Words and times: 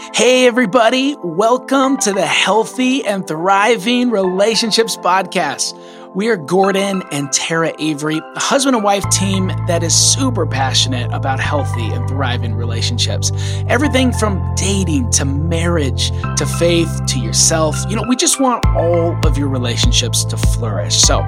Hey, 0.00 0.46
everybody, 0.46 1.16
welcome 1.24 1.96
to 1.98 2.12
the 2.12 2.24
Healthy 2.24 3.04
and 3.04 3.26
Thriving 3.26 4.10
Relationships 4.10 4.96
Podcast. 4.96 5.76
We 6.14 6.28
are 6.28 6.36
Gordon 6.36 7.02
and 7.10 7.32
Tarah 7.32 7.74
Avery, 7.80 8.20
a 8.36 8.40
husband 8.40 8.76
and 8.76 8.84
wife 8.84 9.02
team 9.10 9.48
that 9.66 9.82
is 9.82 9.92
super 9.96 10.46
passionate 10.46 11.12
about 11.12 11.40
healthy 11.40 11.88
and 11.88 12.08
thriving 12.08 12.54
relationships. 12.54 13.32
Everything 13.66 14.12
from 14.12 14.54
dating 14.54 15.10
to 15.10 15.24
marriage 15.24 16.10
to 16.36 16.46
faith 16.46 17.00
to 17.08 17.18
yourself. 17.18 17.76
You 17.88 17.96
know, 17.96 18.04
we 18.08 18.14
just 18.14 18.40
want 18.40 18.64
all 18.76 19.18
of 19.26 19.36
your 19.36 19.48
relationships 19.48 20.24
to 20.26 20.36
flourish. 20.36 20.96
So 20.96 21.22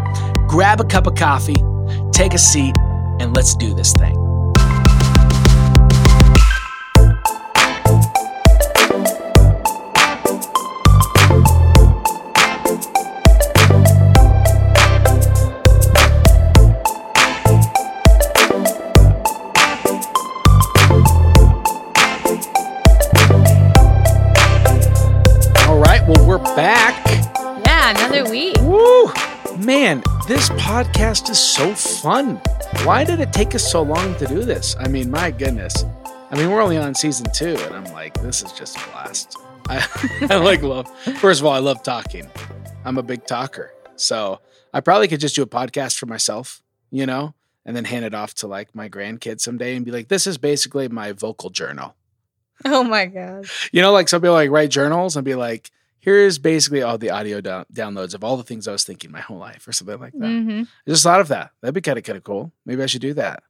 grab 0.46 0.80
a 0.80 0.84
cup 0.84 1.09
of 1.09 1.16
coffee, 1.16 1.61
take 2.12 2.34
a 2.34 2.39
seat, 2.39 2.77
and 3.18 3.34
let's 3.34 3.57
do 3.57 3.75
this 3.75 3.95
thing. 3.95 4.20
Man, 29.60 30.02
this 30.27 30.48
podcast 30.50 31.28
is 31.28 31.38
so 31.38 31.74
fun. 31.74 32.37
Why 32.84 33.05
did 33.05 33.20
it 33.20 33.30
take 33.30 33.55
us 33.55 33.70
so 33.70 33.82
long 33.82 34.14
to 34.16 34.27
do 34.27 34.41
this? 34.41 34.74
I 34.80 34.88
mean, 34.88 35.10
my 35.10 35.30
goodness. 35.30 35.84
I 36.30 36.38
mean, 36.38 36.51
we're 36.51 36.62
only 36.62 36.78
on 36.78 36.95
season 36.95 37.27
two, 37.34 37.56
and 37.56 37.74
I'm 37.74 37.92
like, 37.92 38.15
this 38.23 38.42
is 38.42 38.52
just 38.52 38.78
a 38.78 38.80
blast. 38.88 39.37
I, 39.68 39.87
I 40.30 40.37
like 40.37 40.62
love. 40.62 40.88
First 41.18 41.40
of 41.40 41.46
all, 41.46 41.52
I 41.52 41.59
love 41.59 41.82
talking. 41.82 42.30
I'm 42.87 42.96
a 42.96 43.02
big 43.02 43.26
talker, 43.26 43.74
so 43.96 44.40
I 44.73 44.80
probably 44.80 45.09
could 45.09 45.20
just 45.20 45.35
do 45.35 45.43
a 45.43 45.46
podcast 45.46 45.98
for 45.98 46.07
myself, 46.07 46.63
you 46.90 47.04
know, 47.04 47.35
and 47.66 47.76
then 47.76 47.85
hand 47.85 48.07
it 48.07 48.15
off 48.15 48.32
to 48.37 48.46
like 48.46 48.74
my 48.74 48.88
grandkids 48.88 49.42
someday 49.42 49.76
and 49.76 49.85
be 49.85 49.90
like, 49.90 50.09
this 50.09 50.26
is 50.26 50.38
basically 50.38 50.88
my 50.88 51.13
vocal 51.13 51.51
journal. 51.51 51.95
Oh 52.65 52.82
my 52.82 53.04
god. 53.04 53.45
You 53.73 53.82
know, 53.82 53.92
like 53.92 54.09
some 54.09 54.23
people 54.23 54.35
like 54.35 54.51
write 54.51 54.70
journals 54.70 55.16
and 55.16 55.24
be 55.24 55.35
like, 55.35 55.70
here's 56.01 56.38
basically 56.38 56.82
all 56.82 56.98
the 56.98 57.10
audio 57.10 57.40
down- 57.40 57.66
downloads 57.73 58.15
of 58.15 58.24
all 58.24 58.37
the 58.37 58.43
things 58.43 58.66
I 58.66 58.73
was 58.73 58.84
thinking 58.84 59.10
my 59.12 59.20
whole 59.20 59.38
life 59.38 59.66
or 59.68 59.73
something 59.73 59.98
like 60.01 60.12
that. 60.15 60.26
hmm 60.26 60.62
I 60.87 60.90
just 60.90 61.02
thought 61.02 61.20
of 61.20 61.29
that. 61.29 61.51
That'd 61.60 61.74
be 61.74 61.80
kind 61.80 61.98
of 61.98 62.04
kind 62.04 62.16
of 62.16 62.24
cool. 62.24 62.52
Maybe 62.66 62.82
I 62.82 62.87
should 62.87 63.02
do 63.02 63.15
that. 63.15 63.42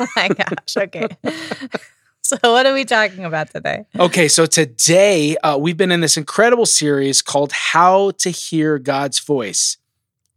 Oh 0.00 0.06
my 0.16 0.28
gosh. 0.28 0.76
Okay. 0.76 1.06
so 2.22 2.36
what 2.42 2.66
are 2.66 2.72
we 2.74 2.84
talking 2.84 3.24
about 3.24 3.50
today? 3.50 3.84
Okay, 3.98 4.28
so 4.28 4.46
today 4.46 5.36
uh, 5.38 5.56
we've 5.58 5.76
been 5.76 5.92
in 5.92 6.00
this 6.00 6.16
incredible 6.16 6.66
series 6.66 7.20
called 7.22 7.52
How 7.52 8.12
to 8.12 8.30
Hear 8.30 8.78
God's 8.78 9.18
Voice. 9.18 9.76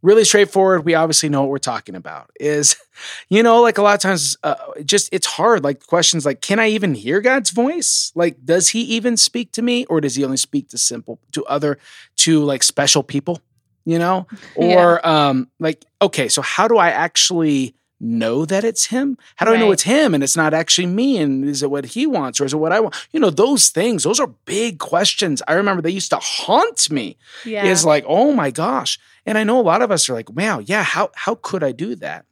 Really 0.02 0.24
straightforward. 0.24 0.84
We 0.84 0.94
obviously 0.94 1.28
know 1.28 1.42
what 1.42 1.50
we're 1.50 1.58
talking 1.58 1.94
about. 1.94 2.30
Is 2.38 2.76
you 3.28 3.42
know, 3.42 3.60
like 3.60 3.78
a 3.78 3.82
lot 3.82 3.94
of 3.94 4.00
times, 4.00 4.36
uh, 4.42 4.54
just 4.84 5.08
it's 5.12 5.26
hard. 5.26 5.62
Like 5.62 5.86
questions 5.86 6.24
like, 6.24 6.40
can 6.40 6.58
I 6.58 6.68
even 6.68 6.94
hear 6.94 7.20
God's 7.20 7.50
voice? 7.50 8.12
Like, 8.14 8.44
does 8.44 8.68
He 8.68 8.82
even 8.82 9.16
speak 9.16 9.52
to 9.52 9.62
me, 9.62 9.84
or 9.86 10.00
does 10.00 10.16
He 10.16 10.24
only 10.24 10.36
speak 10.36 10.68
to 10.70 10.78
simple 10.78 11.18
to 11.32 11.44
other 11.44 11.78
to 12.16 12.42
like 12.44 12.62
special 12.62 13.02
people? 13.02 13.40
You 13.84 13.98
know, 13.98 14.26
or 14.54 15.06
um, 15.06 15.50
like 15.58 15.84
okay, 16.00 16.28
so 16.28 16.42
how 16.42 16.68
do 16.68 16.78
I 16.78 16.90
actually 16.90 17.74
know 18.00 18.44
that 18.46 18.64
it's 18.64 18.86
Him? 18.86 19.18
How 19.36 19.44
do 19.46 19.52
I 19.52 19.58
know 19.58 19.70
it's 19.72 19.82
Him 19.82 20.14
and 20.14 20.24
it's 20.24 20.36
not 20.36 20.54
actually 20.54 20.86
me? 20.86 21.18
And 21.18 21.44
is 21.44 21.62
it 21.62 21.70
what 21.70 21.84
He 21.84 22.06
wants, 22.06 22.40
or 22.40 22.44
is 22.46 22.52
it 22.54 22.56
what 22.56 22.72
I 22.72 22.80
want? 22.80 22.94
You 23.12 23.20
know, 23.20 23.30
those 23.30 23.68
things. 23.68 24.02
Those 24.04 24.18
are 24.18 24.28
big 24.46 24.78
questions. 24.78 25.42
I 25.46 25.52
remember 25.54 25.82
they 25.82 25.90
used 25.90 26.10
to 26.10 26.18
haunt 26.20 26.90
me 26.90 27.16
Yeah. 27.44 27.66
is 27.66 27.84
like, 27.84 28.04
oh 28.08 28.32
my 28.32 28.50
gosh. 28.50 28.98
And 29.26 29.36
I 29.36 29.44
know 29.44 29.60
a 29.60 29.62
lot 29.62 29.82
of 29.82 29.90
us 29.90 30.08
are 30.08 30.14
like, 30.14 30.30
wow, 30.30 30.60
yeah, 30.60 30.82
how 30.82 31.10
how 31.14 31.34
could 31.36 31.62
I 31.62 31.72
do 31.72 31.94
that? 31.96 32.24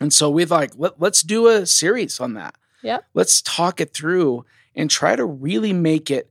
And 0.00 0.12
so 0.12 0.30
we've 0.30 0.50
like, 0.50 0.72
let, 0.76 1.00
let's 1.00 1.22
do 1.22 1.48
a 1.48 1.66
series 1.66 2.20
on 2.20 2.34
that. 2.34 2.54
Yeah. 2.82 2.98
Let's 3.14 3.42
talk 3.42 3.80
it 3.80 3.92
through 3.94 4.44
and 4.74 4.90
try 4.90 5.16
to 5.16 5.24
really 5.24 5.72
make 5.72 6.10
it 6.10 6.30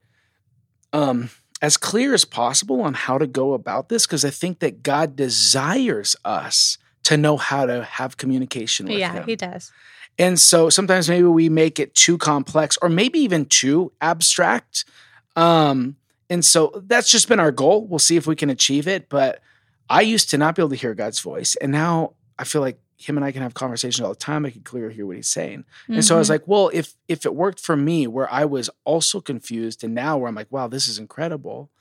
um 0.94 1.30
as 1.62 1.76
clear 1.76 2.14
as 2.14 2.24
possible 2.24 2.82
on 2.82 2.94
how 2.94 3.18
to 3.18 3.28
go 3.28 3.54
about 3.54 3.90
this 3.90 4.06
because 4.08 4.24
I 4.24 4.30
think 4.30 4.60
that 4.60 4.82
God 4.82 5.16
desires 5.16 6.16
us 6.24 6.78
to 7.04 7.18
know 7.18 7.38
how 7.38 7.66
to 7.66 7.84
have 7.84 8.18
communication 8.18 8.88
with 8.88 8.98
yeah, 9.00 9.14
him. 9.14 9.24
he 9.26 9.36
does. 9.36 9.72
And 10.18 10.40
so 10.40 10.70
sometimes 10.70 11.08
maybe 11.10 11.24
we 11.28 11.48
make 11.50 11.80
it 11.80 11.96
too 11.96 12.18
complex 12.18 12.78
or 12.82 12.90
maybe 12.90 13.20
even 13.20 13.46
too 13.46 13.92
abstract. 14.02 14.86
Um, 15.36 15.96
and 16.30 16.44
so 16.44 16.84
that's 16.88 17.10
just 17.10 17.28
been 17.30 17.40
our 17.40 17.52
goal. 17.52 17.88
We'll 17.88 18.00
see 18.00 18.18
if 18.18 18.28
we 18.28 18.36
can 18.36 18.50
achieve 18.50 18.88
it. 18.88 19.08
But 19.10 19.42
I 19.90 20.02
used 20.02 20.30
to 20.32 20.38
not 20.38 20.56
be 20.56 20.62
able 20.62 20.70
to 20.72 20.76
hear 20.76 20.94
God's 20.94 21.20
voice. 21.20 21.56
And 21.56 21.72
now 21.72 22.14
I 22.38 22.44
feel 22.44 22.62
like 22.62 22.80
him 22.98 23.16
and 23.16 23.26
I 23.26 23.32
can 23.32 23.42
have 23.44 23.54
conversations 23.54 24.02
all 24.06 24.10
the 24.10 24.16
time. 24.20 24.46
I 24.46 24.50
can 24.50 24.62
clearly 24.62 24.94
hear 24.94 25.06
what 25.06 25.16
he's 25.16 25.30
saying. 25.30 25.64
And 25.88 26.04
so 26.04 26.16
I 26.16 26.20
was 26.20 26.28
Mhm. 26.28 26.32
like, 26.32 26.48
well, 26.48 26.70
if 26.74 26.94
if 27.08 27.26
it 27.26 27.34
worked 27.34 27.62
for 27.62 27.78
me 27.78 28.06
where 28.08 28.32
I 28.32 28.44
was 28.44 28.70
also 28.84 29.22
confused 29.22 29.86
and 29.86 29.96
now 29.96 30.18
where 30.18 30.28
I'm 30.28 30.36
like, 30.36 30.52
wow, 30.52 30.68
this 30.68 30.90
is 30.90 31.00
incredible, 31.00 31.72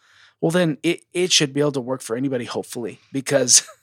well 0.40 0.52
then 0.52 0.78
it 0.84 1.00
it 1.12 1.32
should 1.32 1.52
be 1.52 1.58
able 1.60 1.72
to 1.72 1.80
work 1.80 2.02
for 2.02 2.14
anybody, 2.16 2.44
hopefully, 2.44 3.00
because 3.12 3.66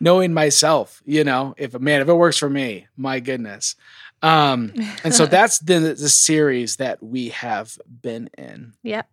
knowing 0.00 0.32
myself, 0.34 1.02
you 1.04 1.24
know, 1.24 1.54
if 1.56 1.74
a 1.74 1.78
man, 1.78 2.00
if 2.00 2.08
it 2.08 2.14
works 2.14 2.38
for 2.38 2.50
me, 2.50 2.86
my 2.96 3.20
goodness. 3.20 3.76
Um, 4.22 4.72
and 5.04 5.14
so 5.14 5.26
that's 5.36 5.58
the 5.58 5.78
the 5.80 6.08
series 6.08 6.76
that 6.76 7.02
we 7.02 7.28
have 7.30 7.78
been 8.02 8.30
in. 8.38 8.72
Yep. 8.82 9.08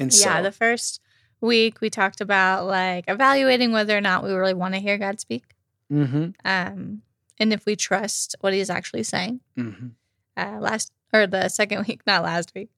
And 0.00 0.12
so 0.12 0.28
yeah, 0.28 0.42
the 0.42 0.52
first 0.52 1.00
week 1.40 1.80
we 1.80 1.90
talked 1.90 2.20
about 2.20 2.66
like 2.66 3.04
evaluating 3.08 3.72
whether 3.72 3.96
or 3.96 4.00
not 4.00 4.24
we 4.24 4.32
really 4.32 4.54
want 4.54 4.74
to 4.74 4.80
hear 4.80 4.98
God 4.98 5.20
speak. 5.20 5.44
Mhm, 5.92 6.34
Um 6.44 7.02
and 7.38 7.52
if 7.52 7.64
we 7.66 7.76
trust 7.76 8.34
what 8.40 8.52
he's 8.54 8.70
actually 8.70 9.04
saying. 9.04 9.40
mhm. 9.56 9.92
Uh 10.36 10.58
last 10.60 10.92
or 11.12 11.26
the 11.26 11.48
second 11.48 11.86
week, 11.88 12.00
not 12.06 12.24
last 12.24 12.52
week. 12.54 12.70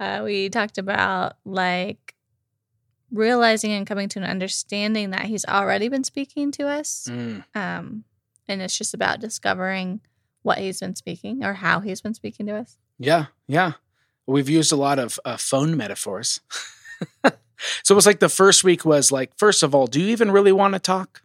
Uh 0.00 0.22
we 0.24 0.48
talked 0.48 0.78
about 0.78 1.36
like 1.44 2.14
realizing 3.10 3.72
and 3.72 3.86
coming 3.86 4.08
to 4.10 4.18
an 4.18 4.24
understanding 4.24 5.10
that 5.10 5.26
he's 5.26 5.44
already 5.46 5.88
been 5.88 6.04
speaking 6.04 6.50
to 6.52 6.68
us. 6.68 7.08
Mm, 7.10 7.44
Um, 7.54 8.04
and 8.48 8.62
it's 8.62 8.76
just 8.76 8.94
about 8.94 9.20
discovering 9.20 10.00
what 10.42 10.58
he's 10.58 10.80
been 10.80 10.96
speaking 10.96 11.44
or 11.44 11.54
how 11.54 11.80
he's 11.80 12.00
been 12.00 12.14
speaking 12.14 12.46
to 12.46 12.56
us. 12.56 12.76
Yeah, 12.98 13.26
yeah. 13.46 13.72
We've 14.26 14.48
used 14.48 14.72
a 14.72 14.76
lot 14.76 14.98
of 14.98 15.18
uh, 15.24 15.36
phone 15.36 15.76
metaphors. 15.76 16.40
so 17.24 17.92
it 17.92 17.94
was 17.94 18.06
like 18.06 18.20
the 18.20 18.28
first 18.28 18.64
week 18.64 18.84
was 18.84 19.10
like, 19.12 19.32
first 19.36 19.62
of 19.62 19.74
all, 19.74 19.86
do 19.86 20.00
you 20.00 20.08
even 20.08 20.30
really 20.30 20.52
want 20.52 20.74
to 20.74 20.80
talk? 20.80 21.22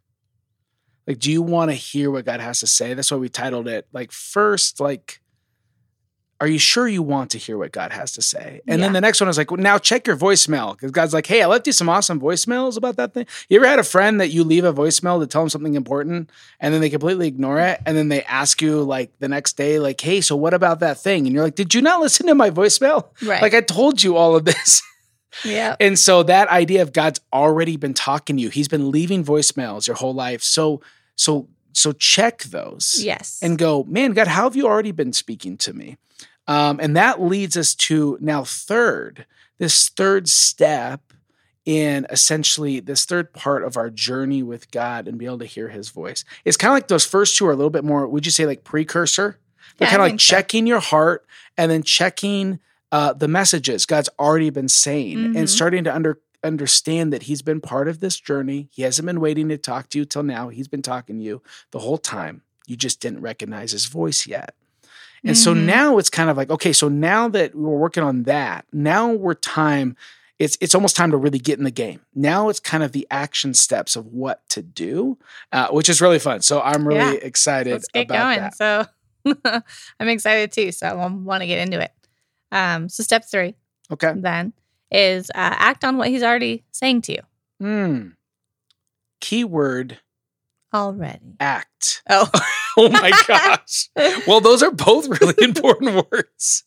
Like, 1.08 1.20
do 1.20 1.32
you 1.32 1.42
want 1.42 1.70
to 1.72 1.76
hear 1.76 2.10
what 2.10 2.26
God 2.26 2.40
has 2.40 2.62
to 2.62 2.68
say? 2.68 2.94
That's 2.94 3.12
why 3.12 3.18
we 3.18 3.28
titled 3.30 3.68
it 3.68 3.88
like 3.92 4.12
first, 4.12 4.80
like, 4.80 5.20
are 6.44 6.48
you 6.48 6.60
sure 6.60 6.90
you 6.90 7.02
want 7.02 7.32
to 7.32 7.38
hear 7.38 7.58
what 7.58 7.72
God 7.72 7.94
has 7.94 8.12
to 8.12 8.22
say? 8.22 8.60
And 8.68 8.84
then 8.84 8.92
the 8.92 9.00
next 9.00 9.22
one 9.22 9.30
was 9.30 9.38
like, 9.38 9.50
well, 9.50 9.62
now 9.62 9.78
check 9.78 10.06
your 10.06 10.18
voicemail. 10.18 10.74
Because 10.74 10.92
God's 10.92 11.14
like, 11.14 11.26
hey, 11.26 11.42
I 11.42 11.46
left 11.46 11.68
you 11.68 11.72
some 11.72 11.88
awesome 11.88 12.20
voicemails 12.20 12.76
about 12.76 12.98
that 12.98 13.14
thing. 13.14 13.28
You 13.48 13.60
ever 13.60 13.66
had 13.66 13.80
a 13.80 13.84
friend 13.84 14.20
that 14.20 14.28
you 14.32 14.44
leave 14.44 14.66
a 14.66 14.74
voicemail 14.74 15.22
to 15.22 15.26
tell 15.26 15.42
them 15.44 15.48
something 15.50 15.76
important 15.76 16.30
and 16.60 16.74
then 16.74 16.82
they 16.82 16.90
completely 16.90 17.30
ignore 17.30 17.62
it? 17.62 17.80
And 17.86 17.96
then 17.96 18.10
they 18.10 18.24
ask 18.24 18.62
you 18.62 18.84
like 18.84 19.18
the 19.20 19.30
next 19.30 19.54
day, 19.54 19.80
like, 19.80 20.02
hey, 20.02 20.20
so 20.20 20.36
what 20.36 20.54
about 20.54 20.82
that 20.82 20.98
thing? 21.00 21.26
And 21.26 21.34
you're 21.34 21.46
like, 21.46 21.56
did 21.56 21.74
you 21.74 21.82
not 21.82 22.02
listen 22.02 22.28
to 22.28 22.36
my 22.36 22.52
voicemail? 22.52 23.08
Right. 23.26 23.42
Like 23.42 23.54
I 23.54 23.62
told 23.62 24.04
you 24.04 24.18
all 24.18 24.36
of 24.36 24.44
this. 24.44 24.82
yeah. 25.46 25.78
And 25.80 25.98
so 25.98 26.24
that 26.24 26.50
idea 26.50 26.82
of 26.82 26.92
God's 26.92 27.22
already 27.32 27.78
been 27.78 27.94
talking 27.94 28.36
to 28.36 28.42
you. 28.42 28.50
He's 28.50 28.68
been 28.68 28.92
leaving 28.92 29.24
voicemails 29.24 29.88
your 29.88 29.96
whole 29.96 30.14
life. 30.14 30.44
So 30.44 30.82
so 31.16 31.48
so 31.72 31.94
check 31.94 32.44
those 32.44 33.02
Yes. 33.02 33.40
and 33.42 33.58
go, 33.58 33.86
man, 33.86 34.12
God, 34.12 34.28
how 34.28 34.44
have 34.44 34.58
you 34.58 34.68
already 34.68 34.92
been 34.92 35.14
speaking 35.14 35.58
to 35.60 35.74
me? 35.74 35.98
Um, 36.48 36.80
and 36.82 36.96
that 36.98 37.22
leads 37.22 37.56
us 37.56 37.74
to 37.76 38.18
now 38.20 38.44
third, 38.44 39.26
this 39.60 39.90
third 39.90 40.28
step 40.28 41.14
in 41.66 42.06
essentially 42.10 42.82
this 42.82 43.06
third 43.06 43.32
part 43.32 43.64
of 43.64 43.78
our 43.78 43.90
journey 43.90 44.44
with 44.44 44.70
God 44.72 45.08
and 45.08 45.18
be 45.18 45.26
able 45.26 45.40
to 45.40 45.46
hear 45.46 45.70
his 45.70 45.90
voice. 45.90 46.26
It's 46.44 46.58
kind 46.58 46.72
of 46.72 46.76
like 46.76 46.90
those 46.90 47.06
first 47.06 47.38
two 47.38 47.46
are 47.48 47.52
a 47.54 47.56
little 47.56 47.70
bit 47.70 47.86
more, 47.86 48.06
would 48.08 48.26
you 48.26 48.32
say 48.34 48.46
like 48.46 48.66
precursor? 48.66 49.40
They're 49.78 49.86
Yeah, 49.88 49.92
kind 49.92 50.02
of 50.02 50.06
like 50.06 50.12
think 50.12 50.22
so. 50.22 50.36
checking 50.36 50.68
your 50.68 50.82
heart 50.82 51.26
and 51.58 51.72
then 51.72 51.84
checking 51.84 52.60
uh, 52.92 53.14
the 53.14 53.28
messages 53.30 53.86
God's 53.88 54.10
already 54.20 54.50
been 54.52 54.68
saying 54.68 55.18
Mhm. 55.18 55.38
and 55.38 55.50
starting 55.50 55.84
to 55.86 55.96
under 55.96 56.20
understand 56.44 57.14
that 57.14 57.24
he's 57.24 57.42
been 57.42 57.62
part 57.62 57.88
of 57.88 58.02
this 58.02 58.20
journey. 58.20 58.68
He 58.72 58.82
hasn't 58.82 59.06
been 59.06 59.22
waiting 59.22 59.48
to 59.48 59.58
talk 59.58 59.90
to 59.92 59.98
you 59.98 60.04
till 60.06 60.22
now. 60.24 60.50
He's 60.50 60.68
been 60.68 60.82
talking 60.82 61.18
to 61.18 61.24
you 61.24 61.42
the 61.72 61.80
whole 61.80 61.98
time. 61.98 62.42
You 62.68 62.76
just 62.76 63.00
didn't 63.00 63.22
recognize 63.22 63.72
his 63.72 63.86
voice 63.86 64.28
yet. 64.28 64.54
And 65.26 65.38
so 65.38 65.54
Mhm. 65.54 65.66
now 65.66 65.98
it's 65.98 66.10
kind 66.10 66.30
of 66.30 66.36
like, 66.38 66.50
okay, 66.50 66.74
so 66.74 66.90
now 66.90 67.30
that 67.30 67.56
we're 67.56 67.78
working 67.78 68.04
on 68.04 68.24
that, 68.24 68.66
now 68.74 69.12
we're 69.12 69.36
time, 69.36 69.96
it's 70.40 70.58
it's 70.60 70.76
almost 70.76 70.96
time 70.98 71.12
to 71.12 71.18
really 71.18 71.40
get 71.40 71.58
in 71.58 71.64
the 71.64 71.72
game. 71.72 72.02
Now 72.14 72.50
it's 72.50 72.60
kind 72.60 72.84
of 72.84 72.92
the 72.92 73.08
action 73.10 73.54
steps 73.54 73.96
of 73.96 74.08
what 74.08 74.42
to 74.50 74.62
do, 74.62 75.18
uh, 75.54 75.68
which 75.70 75.88
is 75.90 76.02
really 76.02 76.20
fun. 76.20 76.42
So 76.42 76.62
I'm 76.62 76.86
really 76.88 77.14
Yeah. 77.14 77.20
excited 77.22 77.72
Let's 77.72 77.88
get 77.90 78.06
about 78.06 78.36
going. 78.36 78.40
that. 78.40 78.56
So 78.58 78.86
I'm 80.00 80.08
excited 80.10 80.52
too. 80.52 80.72
So 80.74 80.88
I 80.88 80.94
want 81.08 81.42
to 81.42 81.48
get 81.48 81.60
into 81.60 81.80
it. 81.80 81.92
Um, 82.52 82.90
so 82.90 83.02
step 83.04 83.24
three 83.30 83.56
Okay. 83.92 84.12
then 84.16 84.52
is 84.92 85.30
uh, 85.30 85.56
act 85.58 85.86
on 85.86 85.98
what 85.98 86.10
he's 86.10 86.24
already 86.24 86.64
saying 86.72 87.02
to 87.04 87.14
you 87.14 87.22
Hmm. 87.62 88.08
Keyword 89.22 90.00
already. 90.74 91.36
act. 91.40 92.02
Oh, 92.10 92.30
Oh 92.78 92.90
my 92.90 93.12
gosh. 93.28 93.90
Well, 94.28 94.42
those 94.42 94.64
are 94.64 94.72
both 94.72 95.08
really 95.08 95.36
important 95.44 96.08
words. 96.12 96.64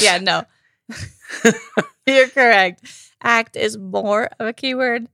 yeah, 0.00 0.18
no. 0.18 0.44
You're 2.06 2.28
correct. 2.28 2.82
Act 3.22 3.56
is 3.56 3.78
more 3.78 4.30
of 4.40 4.48
a 4.48 4.52
keyword. 4.52 5.06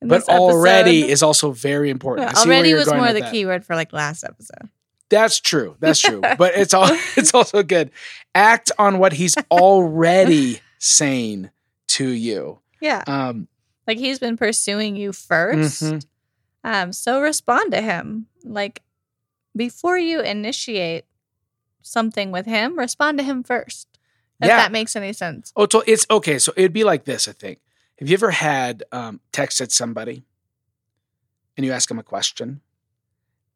But 0.00 0.08
this 0.08 0.28
episode. 0.28 0.42
already 0.42 1.08
is 1.08 1.22
also 1.22 1.52
very 1.52 1.88
important. 1.90 2.32
Where 2.34 2.44
already 2.44 2.74
was 2.74 2.92
more 2.92 3.12
the 3.12 3.20
that. 3.20 3.30
keyword 3.30 3.64
for 3.64 3.74
like 3.74 3.92
last 3.92 4.24
episode. 4.24 4.68
That's 5.08 5.40
true. 5.40 5.76
That's 5.80 6.00
true. 6.00 6.20
but 6.20 6.54
it's 6.54 6.74
all 6.74 6.88
it's 7.16 7.32
also 7.34 7.62
good. 7.62 7.90
Act 8.34 8.72
on 8.78 8.98
what 8.98 9.12
he's 9.12 9.36
already 9.50 10.60
saying 10.78 11.50
to 11.88 12.08
you. 12.08 12.58
Yeah, 12.80 13.02
Um 13.06 13.48
like 13.86 13.98
he's 13.98 14.18
been 14.18 14.36
pursuing 14.36 14.96
you 14.96 15.10
1st 15.10 15.82
mhm. 15.82 16.06
Um, 16.64 16.92
so 16.92 17.20
respond 17.20 17.72
to 17.72 17.80
him. 17.80 18.26
Like 18.44 18.82
before 19.56 19.98
you 19.98 20.20
initiate 20.20 21.04
something 21.82 22.30
with 22.30 22.46
him, 22.46 22.78
respond 22.78 23.18
to 23.18 23.24
him 23.24 23.42
first. 23.42 23.88
If 24.40 24.48
Yeah. 24.48 24.56
that 24.56 24.72
makes 24.72 24.96
any 24.96 25.12
sense. 25.12 25.52
Oh, 25.56 25.66
so 25.70 25.82
it's 25.86 26.06
okay. 26.10 26.38
So 26.38 26.52
it'd 26.56 26.72
be 26.72 26.84
like 26.84 27.04
this, 27.04 27.28
I 27.28 27.32
think. 27.32 27.58
Have 27.98 28.08
you 28.08 28.14
ever 28.14 28.30
had 28.32 28.82
um, 28.90 29.20
texted 29.32 29.70
somebody 29.70 30.24
and 31.56 31.64
you 31.66 31.72
ask 31.72 31.88
them 31.88 31.98
a 31.98 32.02
question 32.02 32.60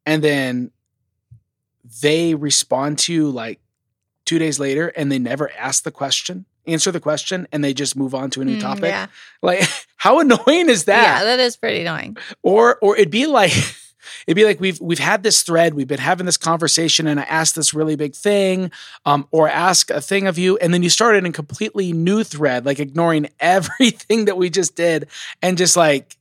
and 0.05 0.23
then 0.23 0.71
they 2.01 2.35
respond 2.35 2.99
to 2.99 3.13
you 3.13 3.29
like 3.29 3.59
two 4.25 4.39
days 4.39 4.59
later 4.59 4.89
and 4.89 5.11
they 5.11 5.19
never 5.19 5.51
ask 5.57 5.83
the 5.83 5.91
question, 5.91 6.45
answer 6.65 6.91
the 6.91 6.99
question, 6.99 7.47
and 7.51 7.63
they 7.63 7.73
just 7.73 7.95
move 7.95 8.13
on 8.13 8.29
to 8.31 8.41
a 8.41 8.45
new 8.45 8.55
Mm, 8.57 8.61
topic? 8.61 8.89
Yeah, 8.91 9.07
Like, 9.41 9.67
how 9.97 10.19
annoying 10.19 10.69
is 10.69 10.85
that? 10.85 11.01
yeah, 11.01 11.23
that 11.23 11.39
is 11.39 11.57
pretty 11.57 11.81
annoying. 11.81 12.17
or 12.43 12.77
or 12.81 12.95
it'd 12.95 13.09
be 13.11 13.25
like 13.25 13.51
it'd 14.25 14.35
be 14.35 14.45
like 14.45 14.59
we've 14.59 14.79
we've 14.79 14.99
had 14.99 15.23
this 15.23 15.43
thread 15.43 15.73
we've 15.73 15.87
been 15.87 15.99
having 15.99 16.25
this 16.25 16.37
conversation 16.37 17.07
and 17.07 17.19
i 17.19 17.23
asked 17.23 17.55
this 17.55 17.73
really 17.73 17.95
big 17.95 18.15
thing 18.15 18.71
um, 19.05 19.27
or 19.31 19.49
ask 19.49 19.89
a 19.89 20.01
thing 20.01 20.27
of 20.27 20.37
you 20.37 20.57
and 20.57 20.73
then 20.73 20.83
you 20.83 20.89
started 20.89 21.19
in 21.19 21.25
a 21.27 21.31
completely 21.31 21.93
new 21.93 22.23
thread 22.23 22.65
like 22.65 22.79
ignoring 22.79 23.27
everything 23.39 24.25
that 24.25 24.37
we 24.37 24.49
just 24.49 24.75
did 24.75 25.07
and 25.41 25.57
just 25.57 25.77
like 25.77 26.17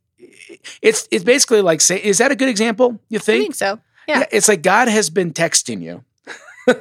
it's 0.83 1.09
it's 1.11 1.25
basically 1.25 1.63
like 1.63 1.81
say 1.81 2.03
is 2.03 2.19
that 2.19 2.31
a 2.31 2.37
good 2.37 2.49
example 2.49 2.99
you 3.09 3.19
think? 3.19 3.41
I 3.41 3.43
think 3.43 3.55
so. 3.55 3.81
Yeah. 4.09 4.25
it's 4.31 4.49
like 4.49 4.63
god 4.63 4.89
has 4.89 5.11
been 5.11 5.33
texting 5.33 5.83
you 5.83 6.05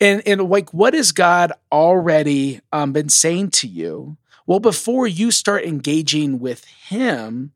and 0.00 0.22
and 0.26 0.48
like 0.48 0.72
what 0.72 0.94
has 0.94 1.12
god 1.12 1.52
already 1.70 2.60
um, 2.72 2.92
been 2.92 3.08
saying 3.08 3.50
to 3.50 3.68
you 3.68 4.16
well 4.46 4.60
before 4.60 5.06
you 5.06 5.30
start 5.30 5.64
engaging 5.64 6.38
with 6.40 6.64
him 6.64 7.52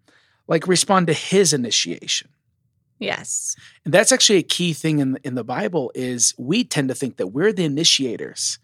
like 0.46 0.66
respond 0.66 1.06
to 1.06 1.12
his 1.14 1.52
initiation 1.52 2.28
Yes. 3.00 3.56
and 3.84 3.92
that's 3.94 4.12
actually 4.12 4.38
a 4.38 4.42
key 4.44 4.72
thing 4.72 4.98
in 5.00 5.18
in 5.24 5.34
the 5.34 5.42
bible 5.44 5.90
is 5.94 6.34
we 6.38 6.62
tend 6.64 6.88
to 6.90 6.94
think 6.94 7.16
that 7.16 7.28
we're 7.28 7.52
the 7.52 7.64
initiators 7.64 8.58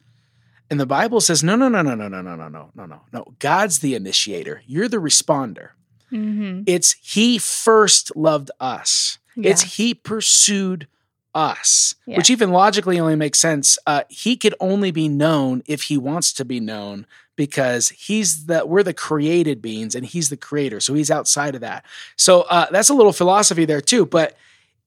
and 0.70 0.78
the 0.78 0.86
bible 0.86 1.20
says 1.20 1.42
no 1.42 1.56
no 1.56 1.68
no 1.68 1.82
no 1.82 1.94
no 1.94 2.06
no 2.08 2.20
no 2.22 2.36
no 2.36 2.48
no 2.48 2.70
no 2.76 2.86
no 2.86 3.00
no 3.12 3.34
god's 3.38 3.78
the 3.80 3.94
initiator 3.94 4.62
you're 4.66 4.88
the 4.88 4.98
responder 4.98 5.70
Mm-hmm. 6.12 6.62
it's 6.66 6.94
he 7.02 7.36
first 7.36 8.14
loved 8.14 8.50
us 8.60 9.18
Yeah. 9.34 9.50
it's 9.50 9.62
he 9.76 9.92
pursued 9.92 10.86
us, 11.34 11.96
Yeah. 12.06 12.16
which 12.16 12.30
even 12.30 12.50
logically 12.50 12.98
only 12.98 13.16
makes 13.16 13.38
sense. 13.40 13.76
Uh, 13.86 14.04
he 14.08 14.36
could 14.36 14.54
only 14.58 14.90
be 14.90 15.06
known 15.08 15.62
if 15.66 15.82
he 15.82 15.98
wants 15.98 16.32
to 16.34 16.44
be 16.46 16.60
known 16.60 17.06
because 17.36 17.90
he's 17.90 18.46
the 18.46 18.66
we're 18.66 18.82
the 18.82 18.94
created 18.94 19.62
beings 19.62 19.94
and 19.94 20.04
he's 20.04 20.30
the 20.30 20.36
creator, 20.36 20.80
so 20.80 20.94
he's 20.94 21.10
outside 21.10 21.54
of 21.54 21.60
that. 21.60 21.84
So 22.16 22.42
uh, 22.42 22.66
that's 22.70 22.88
a 22.88 22.94
little 22.94 23.12
philosophy 23.12 23.64
there 23.64 23.80
too. 23.80 24.06
But 24.06 24.36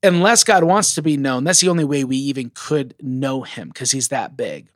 unless 0.04 0.44
God 0.44 0.63
wants 0.63 0.96
to 0.96 1.01
be 1.01 1.18
known, 1.18 1.44
that's 1.44 1.62
the 1.62 1.69
only 1.69 1.86
way 1.86 2.04
we 2.04 2.18
even 2.18 2.51
could 2.54 2.96
know 3.01 3.44
him 3.44 3.69
because 3.69 3.92
he's 3.92 4.10
that 4.10 4.36
big. 4.36 4.68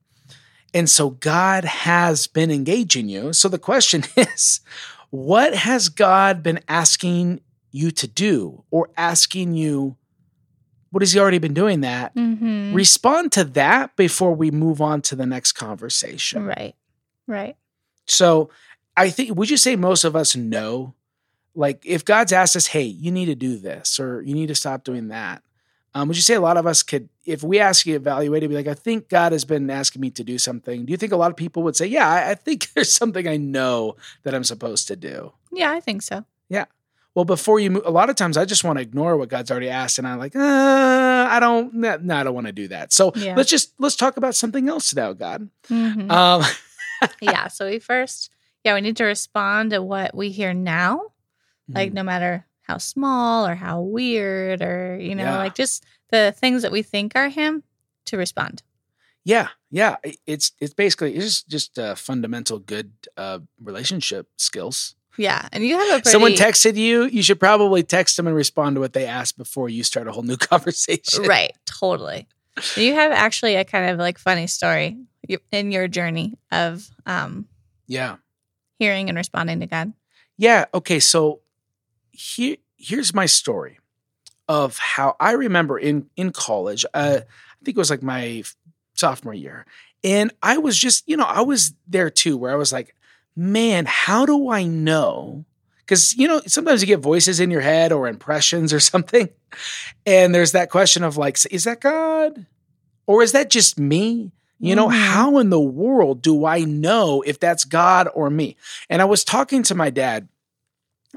And 0.74 0.90
so 0.90 1.12
God 1.12 1.66
has 1.66 2.28
been 2.28 2.50
engaging 2.50 3.10
you. 3.10 3.34
So 3.34 3.48
the 3.48 3.60
question 3.60 4.04
is, 4.16 4.62
what 5.10 5.54
has 5.54 5.90
God 5.90 6.42
been 6.42 6.60
asking 6.68 7.42
you 7.72 7.92
to 7.92 8.08
do 8.08 8.64
or 8.72 8.90
asking 8.98 9.54
you? 9.54 9.98
What 10.90 11.02
has 11.02 11.14
he 11.14 11.20
already 11.20 11.40
been 11.40 11.56
doing 11.56 11.82
that? 11.82 12.16
Mm-hmm. 12.16 12.74
Respond 12.74 13.32
to 13.34 13.44
that 13.46 13.96
before 13.96 14.36
we 14.36 14.52
move 14.52 14.80
on 14.80 15.02
to 15.04 15.16
the 15.16 15.26
next 15.26 15.54
conversation. 15.54 16.46
Right. 16.46 16.76
Right. 17.26 17.56
So 18.08 18.50
I 18.98 19.10
think, 19.10 19.36
would 19.38 19.50
you 19.50 19.58
say 19.58 19.76
most 19.76 20.04
of 20.04 20.16
us 20.16 20.36
know? 20.36 20.94
Like, 21.56 21.84
if 21.86 22.04
God's 22.04 22.34
asked 22.34 22.56
us, 22.56 22.68
hey, 22.68 22.84
you 22.84 23.12
need 23.12 23.26
to 23.26 23.36
do 23.36 23.58
this 23.58 24.00
or 24.00 24.22
you 24.24 24.34
need 24.34 24.48
to 24.48 24.56
stop 24.56 24.84
doing 24.84 25.10
that, 25.10 25.44
um, 25.94 26.08
would 26.08 26.18
you 26.18 26.24
say 26.24 26.34
a 26.34 26.42
lot 26.42 26.58
of 26.58 26.66
us 26.66 26.82
could, 26.82 27.10
if 27.26 27.44
we 27.44 27.60
ask 27.60 27.86
you 27.86 27.96
evaluate 27.96 28.42
it, 28.42 28.48
be 28.48 28.56
like, 28.56 28.68
I 28.68 28.74
think 28.74 29.08
God 29.10 29.32
has 29.32 29.46
been 29.46 29.70
asking 29.70 30.02
me 30.02 30.10
to 30.12 30.24
do 30.24 30.40
something. 30.40 30.86
Do 30.86 30.92
you 30.92 30.98
think 30.98 31.12
a 31.12 31.16
lot 31.18 31.30
of 31.30 31.38
people 31.38 31.62
would 31.64 31.76
say, 31.76 31.86
yeah, 31.86 32.10
I, 32.10 32.32
I 32.32 32.36
think 32.36 32.68
there's 32.74 32.92
something 32.92 33.28
I 33.28 33.38
know 33.38 33.96
that 34.24 34.34
I'm 34.34 34.44
supposed 34.44 34.88
to 34.88 34.96
do? 34.96 35.34
Yeah, 35.52 35.72
I 35.72 35.80
think 35.80 36.02
so. 36.02 36.26
Yeah. 36.50 36.66
Well, 37.14 37.26
before 37.26 37.60
you 37.60 37.70
move, 37.70 37.84
a 37.86 37.92
lot 37.92 38.10
of 38.10 38.16
times 38.16 38.38
I 38.38 38.46
just 38.46 38.64
want 38.64 38.80
to 38.80 38.82
ignore 38.82 39.16
what 39.18 39.30
God's 39.30 39.52
already 39.52 39.70
asked, 39.70 40.00
and 40.00 40.08
I'm 40.08 40.18
like, 40.18 40.36
uh, 40.36 40.40
I 41.30 41.38
don't, 41.40 41.72
no, 41.76 41.92
I 42.16 42.24
don't 42.24 42.34
want 42.34 42.48
to 42.48 42.54
do 42.54 42.68
that. 42.70 42.92
So 42.92 43.12
Yeah. 43.16 43.36
let's 43.38 43.52
just 43.52 43.74
let's 43.78 43.96
talk 43.96 44.18
about 44.18 44.34
something 44.34 44.68
else 44.68 44.96
now, 44.96 45.14
God. 45.14 45.48
Mhm. 45.70 46.10
Um, 46.12 46.42
yeah. 47.22 47.48
So 47.48 47.70
we 47.70 47.80
first, 47.80 48.30
yeah, 48.64 48.74
we 48.76 48.82
need 48.82 48.98
to 48.98 49.04
respond 49.06 49.72
to 49.72 49.82
what 49.82 50.16
we 50.16 50.30
hear 50.32 50.54
now, 50.54 51.02
like 51.68 51.90
Mm-hmm. 51.90 51.96
no 51.96 52.04
matter 52.04 52.46
how 52.62 52.78
small 52.78 53.46
or 53.48 53.56
how 53.56 53.82
weird 53.82 54.62
or, 54.62 54.98
you 55.00 55.16
know, 55.16 55.24
Yeah. 55.24 55.38
like 55.38 55.56
just 55.56 55.84
the 56.10 56.34
things 56.38 56.62
that 56.62 56.72
we 56.72 56.82
think 56.82 57.14
are 57.16 57.30
him 57.30 57.64
to 58.06 58.18
respond. 58.18 58.64
yeah, 59.26 59.48
yeah, 59.72 59.96
it's 60.28 60.52
it's 60.60 60.74
basically 60.74 61.16
it's 61.16 61.26
just 61.26 61.48
just 61.48 61.80
uh, 61.80 61.96
fundamental 61.96 62.60
good 62.60 62.92
uh, 63.18 63.40
relationship 63.62 64.28
skills. 64.38 64.96
Yeah. 65.18 65.48
And 65.52 65.64
you 65.64 65.78
have 65.78 65.88
a 65.88 65.92
pretty, 66.02 66.10
Someone 66.10 66.34
texted 66.34 66.76
you, 66.76 67.04
you 67.06 67.22
should 67.24 67.40
probably 67.40 67.84
text 67.84 68.18
them 68.18 68.28
and 68.28 68.36
respond 68.36 68.76
to 68.76 68.80
what 68.82 68.94
they 68.94 69.06
asked 69.06 69.38
before 69.38 69.70
you 69.70 69.84
start 69.84 70.08
a 70.08 70.12
whole 70.12 70.24
new 70.24 70.38
conversation. 70.52 71.24
right. 71.24 71.54
Totally. 71.66 72.28
You 72.76 72.94
have 72.94 73.12
actually 73.12 73.56
a 73.56 73.66
kind 73.66 73.90
of 73.90 73.98
like 74.00 74.18
funny 74.18 74.48
story 74.48 74.98
in 75.52 75.72
your 75.72 75.88
journey 75.88 76.38
of 76.52 76.88
um, 77.06 77.48
Yeah. 77.88 78.18
hearing 78.80 79.10
and 79.10 79.18
responding 79.18 79.60
to 79.62 79.66
God. 79.68 79.94
Yeah. 80.38 80.66
Okay. 80.74 81.00
So 81.00 81.42
here, 82.12 82.58
here's 82.78 83.14
my 83.14 83.26
story 83.26 83.80
of 84.48 84.78
how 84.78 85.16
I 85.20 85.32
remember 85.32 85.78
in 85.80 86.10
in 86.16 86.32
college. 86.32 86.86
Uh, 86.94 87.20
I 87.22 87.66
think 87.66 87.78
it 87.78 87.80
was 87.80 87.90
like 87.90 88.04
my 88.04 88.44
sophomore 88.94 89.34
year, 89.34 89.66
and 90.04 90.32
I 90.44 90.58
was 90.58 90.78
just, 90.78 91.08
you 91.08 91.16
know, 91.18 91.24
I 91.26 91.42
was 91.42 91.74
there 91.88 92.10
too, 92.10 92.36
where 92.38 92.52
I 92.52 92.56
was 92.56 92.74
like, 92.74 92.96
man, 93.36 93.86
how 93.88 94.26
do 94.26 94.50
I 94.50 94.66
know? 94.66 95.46
Because 95.86 96.16
you 96.18 96.28
know, 96.28 96.42
sometimes 96.48 96.82
you 96.82 96.88
get 96.88 97.00
voices 97.00 97.40
in 97.40 97.52
your 97.52 97.62
head 97.62 97.92
or 97.92 98.08
impressions 98.08 98.72
or 98.74 98.80
something, 98.92 99.30
and 100.06 100.34
there's 100.34 100.54
that 100.54 100.70
question 100.70 101.04
of 101.04 101.18
like, 101.18 101.38
is 101.52 101.64
that 101.66 101.82
God, 101.82 102.46
or 103.08 103.22
is 103.24 103.32
that 103.34 103.50
just 103.50 103.80
me? 103.80 104.32
You 104.60 104.76
know, 104.76 104.88
Mhm. 104.88 104.94
how 104.94 105.38
in 105.40 105.50
the 105.50 105.60
world 105.60 106.22
do 106.22 106.46
I 106.46 106.60
know 106.62 107.22
if 107.26 107.38
that's 107.40 107.66
God 107.66 108.08
or 108.14 108.30
me? 108.30 108.56
And 108.90 109.02
I 109.02 109.06
was 109.06 109.26
talking 109.26 109.62
to 109.64 109.76
my 109.76 109.90
dad. 109.90 110.30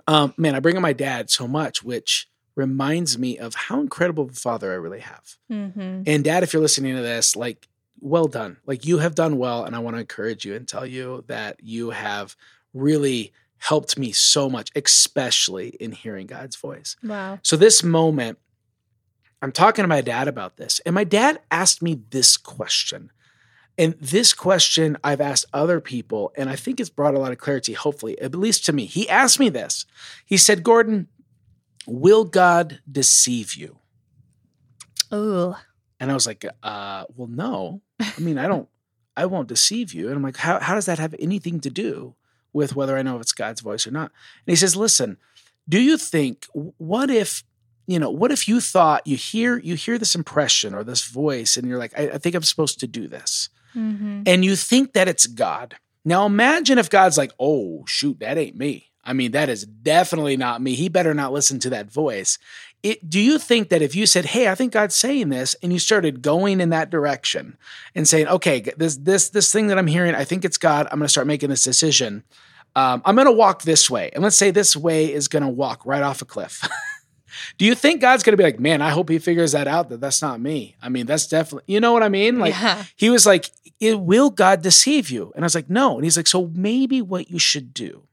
Um, 0.09 0.35
man, 0.37 0.55
I 0.57 0.61
bring 0.61 0.77
up 0.77 0.83
my 0.83 0.93
dad 0.93 1.31
so 1.31 1.47
much, 1.47 1.83
which 1.85 2.29
reminds 2.57 3.19
me 3.19 3.39
of 3.39 3.55
how 3.55 3.81
incredible 3.81 4.25
of 4.25 4.31
a 4.31 4.35
father 4.35 4.73
I 4.73 4.77
really 4.77 4.99
have. 5.01 5.37
Mm-hmm. 5.51 6.03
And 6.07 6.25
dad, 6.25 6.43
if 6.43 6.53
you're 6.53 6.63
listening 6.63 6.97
to 6.97 7.03
this, 7.03 7.37
like, 7.37 7.69
well 8.01 8.27
done. 8.27 8.57
Like, 8.67 8.85
you 8.85 8.99
have 8.99 9.15
done 9.15 9.39
well. 9.39 9.65
And 9.65 9.77
I 9.77 9.79
want 9.79 9.95
to 9.97 10.01
encourage 10.01 10.45
you 10.45 10.55
and 10.55 10.67
tell 10.67 10.85
you 10.87 11.23
that 11.29 11.61
you 11.63 11.91
have 11.91 12.35
really 12.75 13.33
helped 13.59 13.99
me 13.99 14.13
so 14.13 14.49
much, 14.49 14.71
especially 14.77 15.69
in 15.81 15.93
hearing 15.93 16.27
God's 16.27 16.57
voice. 16.57 16.97
Wow. 17.03 17.39
So, 17.43 17.57
this 17.57 17.83
moment, 17.83 18.39
I'm 19.43 19.53
talking 19.53 19.83
to 19.83 19.89
my 19.89 20.01
dad 20.01 20.29
about 20.29 20.57
this, 20.57 20.81
and 20.87 20.95
my 20.95 21.05
dad 21.05 21.41
asked 21.51 21.83
me 21.83 22.01
this 22.11 22.37
question. 22.37 23.11
And 23.79 23.95
this 24.01 24.33
question 24.33 24.97
I've 25.05 25.21
asked 25.21 25.45
other 25.53 25.81
people, 25.81 26.33
and 26.37 26.49
I 26.49 26.57
think 26.57 26.81
it's 26.81 26.89
brought 26.89 27.15
a 27.15 27.19
lot 27.19 27.33
of 27.33 27.39
clarity, 27.39 27.75
hopefully, 27.75 28.19
at 28.21 28.35
least 28.35 28.65
to 28.67 28.73
me. 28.73 28.87
He 28.87 29.07
asked 29.09 29.39
me 29.39 29.51
this. 29.51 29.85
He 30.25 30.39
said, 30.39 30.63
Gordon, 30.63 31.09
will 31.87 32.25
God 32.25 32.81
deceive 32.91 33.55
you? 33.55 33.79
Ooh. 35.13 35.55
And 36.01 36.11
I 36.11 36.15
was 36.15 36.27
like, 36.27 36.45
uh, 36.63 37.05
well, 37.15 37.29
no. 37.29 37.83
I 38.01 38.19
mean, 38.19 38.39
I 38.39 38.47
don't, 38.47 38.69
I 39.17 39.27
won't 39.27 39.49
deceive 39.49 39.93
you. 39.93 40.07
And 40.09 40.17
I'm 40.17 40.23
like, 40.23 40.37
how, 40.37 40.59
how 40.59 40.75
does 40.75 40.87
that 40.87 40.99
have 40.99 41.15
anything 41.19 41.61
to 41.61 41.71
do 41.71 42.15
with 42.57 42.75
whether 42.75 42.97
I 42.97 43.03
know 43.03 43.15
if 43.17 43.23
it's 43.23 43.33
God's 43.33 43.61
voice 43.61 43.87
or 43.87 43.93
not? 43.93 44.11
And 44.47 44.53
he 44.53 44.57
says, 44.57 44.75
listen, 44.75 45.19
do 45.69 45.81
you 45.81 45.97
think, 45.97 46.47
what 46.53 47.11
if, 47.11 47.45
you 47.87 48.01
know, 48.01 48.11
what 48.11 48.33
if 48.33 48.49
you 48.49 48.61
thought 48.61 49.07
you 49.07 49.17
hear, 49.17 49.59
you 49.59 49.77
hear 49.77 49.99
this 49.99 50.17
impression 50.17 50.75
or 50.75 50.83
this 50.83 51.05
voice 51.05 51.57
and 51.57 51.69
you're 51.69 51.79
like, 51.79 51.97
I, 51.97 52.11
I 52.11 52.19
think 52.19 52.35
I'm 52.35 52.43
supposed 52.43 52.81
to 52.81 52.87
do 52.89 53.07
this. 53.07 53.49
Mm-hmm. 53.77 54.23
and 54.25 54.43
you 54.43 54.57
think 54.57 54.95
that 54.95 55.07
it's 55.07 55.27
God. 55.27 55.77
Now 56.03 56.25
imagine 56.25 56.79
if 56.79 56.89
God's 56.89 57.19
like, 57.19 57.33
oh, 57.39 57.85
shoot, 57.87 58.21
that 58.21 58.39
ain't 58.39 58.57
me. 58.57 58.87
I 59.05 59.13
mean, 59.13 59.33
that 59.33 59.51
is 59.51 59.67
definitely 59.67 60.37
not 60.37 60.63
me. 60.63 60.75
He 60.75 60.89
better 60.89 61.13
not 61.13 61.33
listen 61.33 61.59
to 61.61 61.71
that 61.71 61.93
voice. 61.93 62.39
It, 62.87 63.11
do 63.11 63.19
you 63.19 63.41
think 63.41 63.71
that 63.71 63.83
if 63.83 63.97
you 63.97 64.07
said, 64.07 64.27
"Hey, 64.27 64.49
I 64.49 64.55
think 64.55 64.73
God's 64.73 64.95
saying 64.95 65.31
this," 65.31 65.57
and 65.61 65.73
you 65.73 65.81
started 65.81 66.23
going 66.23 66.61
in 66.61 66.71
that 66.71 66.89
direction 66.89 67.59
and 67.97 68.07
saying, 68.07 68.29
"Okay, 68.29 68.61
this 68.77 68.97
this 68.99 69.29
this 69.31 69.51
thing 69.51 69.67
that 69.67 69.77
I'm 69.77 69.89
hearing, 69.89 70.15
I 70.15 70.23
think 70.23 70.45
it's 70.45 70.57
God. 70.57 70.87
I'm 70.93 71.01
going 71.01 71.07
to 71.07 71.11
start 71.11 71.27
making 71.27 71.51
this 71.51 71.65
decision. 71.65 72.23
Um, 72.77 73.03
I'm 73.05 73.17
going 73.17 73.27
to 73.27 73.33
walk 73.33 73.63
this 73.63 73.91
way, 73.91 74.11
and 74.13 74.23
let's 74.23 74.37
say 74.37 74.53
this 74.53 74.77
way 74.77 75.13
is 75.13 75.27
going 75.27 75.43
to 75.43 75.49
walk 75.49 75.85
right 75.85 76.03
off 76.03 76.23
a 76.23 76.25
cliff." 76.25 76.63
do 77.59 77.65
you 77.65 77.75
think 77.75 78.01
God's 78.01 78.23
going 78.23 78.35
to 78.35 78.37
be 78.37 78.45
like, 78.45 78.61
"Man, 78.61 78.81
I 78.81 78.91
hope 78.91 79.09
he 79.09 79.19
figures 79.19 79.51
that 79.51 79.67
out 79.67 79.89
that 79.89 80.01
that's 80.01 80.23
not 80.23 80.41
me"? 80.41 80.77
I 80.81 80.89
mean, 80.89 81.07
that's 81.07 81.27
definitely, 81.27 81.75
you 81.75 81.81
know 81.81 81.93
what 81.93 82.05
I 82.05 82.09
mean? 82.09 82.39
Like, 82.39 82.55
yeah. 82.55 82.85
he 82.95 83.11
was 83.11 83.27
like, 83.27 83.51
it, 83.81 83.99
Will 83.99 84.31
God 84.31 84.63
deceive 84.63 85.11
you? 85.11 85.33
And 85.35 85.45
I 85.45 85.47
was 85.47 85.57
like, 85.57 85.69
No. 85.69 85.97
And 85.97 86.05
he's 86.05 86.17
like, 86.17 86.29
So 86.29 86.53
maybe 86.55 87.03
what 87.03 87.31
you 87.31 87.41
should 87.41 87.75
do 87.75 88.05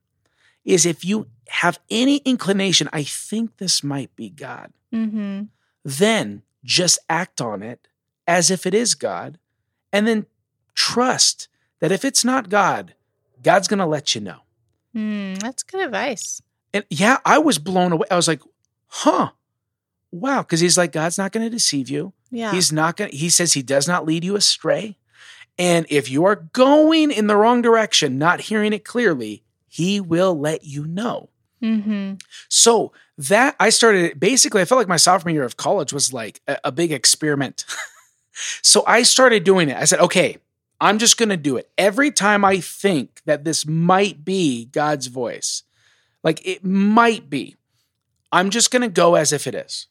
is 0.65 0.84
if 0.86 1.06
you 1.06 1.27
have 1.50 1.80
any 1.90 2.18
inclination, 2.18 2.90
I 2.94 3.04
think 3.04 3.58
this 3.58 3.84
might 3.84 4.16
be 4.16 4.30
God, 4.30 4.72
Mm-hmm. 4.94 5.44
then 5.84 6.44
just 6.64 7.00
act 7.10 7.42
on 7.42 7.64
it 7.64 7.88
as 8.28 8.52
if 8.52 8.66
it 8.66 8.74
is 8.74 8.94
God. 8.96 9.40
And 9.92 10.08
then 10.08 10.26
trust 10.76 11.48
that 11.80 11.92
if 11.92 12.06
it's 12.06 12.24
not 12.24 12.50
God, 12.50 12.94
God's 13.42 13.68
going 13.68 13.80
to 13.80 13.86
let 13.86 14.16
you 14.16 14.22
know. 14.22 14.40
Mm, 14.96 15.40
that's 15.40 15.64
good 15.64 15.82
advice. 15.82 16.42
And 16.74 16.86
yeah, 16.90 17.18
I 17.26 17.38
was 17.40 17.58
blown 17.60 17.92
away. 17.92 18.08
I 18.10 18.16
was 18.16 18.28
like, 18.28 18.42
Huh. 18.88 19.32
Wow. 20.12 20.44
Cause 20.44 20.60
he's 20.60 20.78
like, 20.78 20.92
God's 20.92 21.18
not 21.18 21.32
going 21.32 21.44
to 21.46 21.50
deceive 21.50 21.90
you. 21.90 22.14
Yeah. 22.30 22.52
He's 22.52 22.72
not 22.72 22.98
going 22.98 23.10
to, 23.12 23.18
he 23.18 23.30
says 23.30 23.54
he 23.54 23.64
does 23.64 23.88
not 23.88 24.06
lead 24.06 24.24
you 24.24 24.36
astray. 24.36 24.98
And 25.58 25.86
if 25.90 26.10
you 26.10 26.26
are 26.26 26.36
going 26.36 27.12
in 27.12 27.26
the 27.28 27.36
wrong 27.36 27.62
direction, 27.64 28.18
not 28.20 28.42
hearing 28.42 28.74
it 28.74 28.86
clearly, 28.86 29.44
he 29.68 30.00
will 30.00 30.40
let 30.40 30.64
you 30.64 30.86
know. 30.86 31.30
Mm-hmm. 31.63 32.13
So 32.50 32.91
that 33.17 33.55
I 33.60 33.70
started 33.70 34.20
basically, 34.20 34.62
I 34.62 34.65
felt 34.65 34.79
like 34.79 34.88
my 34.88 34.98
sophomore 34.98 35.34
year 35.34 35.43
of 35.43 35.58
college 35.58 35.93
was 35.93 36.13
like 36.13 36.41
a, 36.48 36.58
a 36.65 36.72
big 36.72 36.91
experiment. 36.91 37.65
so 38.62 38.84
I 38.86 39.03
started 39.03 39.43
doing 39.43 39.70
it. 39.70 39.77
I 39.77 39.86
said, 39.86 40.00
okay, 40.00 40.38
I'm 40.82 41.00
just 41.00 41.17
going 41.17 41.29
to 41.29 41.38
do 41.38 41.58
it. 41.58 41.70
Every 41.77 42.12
time 42.12 42.43
I 42.43 42.60
think 42.60 43.22
that 43.25 43.46
this 43.46 43.65
might 43.65 44.25
be 44.25 44.65
God's 44.65 45.08
voice, 45.08 45.63
like 46.24 46.46
it 46.46 46.63
might 46.63 47.29
be, 47.29 47.55
I'm 48.32 48.50
just 48.50 48.72
going 48.72 48.82
to 48.82 48.89
go 48.89 49.15
as 49.15 49.32
if 49.32 49.48
it 49.48 49.55
is. 49.55 49.88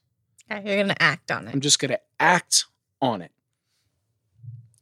Yeah, 0.50 0.60
you're 0.64 0.76
gonna 0.76 0.96
act 1.00 1.30
on 1.30 1.48
it. 1.48 1.54
I'm 1.54 1.60
just 1.60 1.78
going 1.78 1.92
to 1.92 2.00
act 2.20 2.66
on 3.00 3.22
it. 3.22 3.30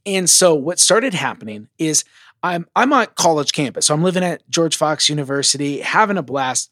And 0.07 0.29
so 0.29 0.55
what 0.55 0.81
started 0.81 1.15
happening 1.15 1.69
is 1.79 2.05
I'm 2.43 2.67
I'm 2.75 2.93
on 2.93 3.07
college 3.15 3.53
campus. 3.53 3.87
So 3.87 3.95
I'm 3.95 4.03
living 4.03 4.25
at 4.25 4.49
George 4.49 4.77
Fox 4.77 5.09
University, 5.09 5.81
having 5.81 6.17
a 6.17 6.23
blast. 6.23 6.71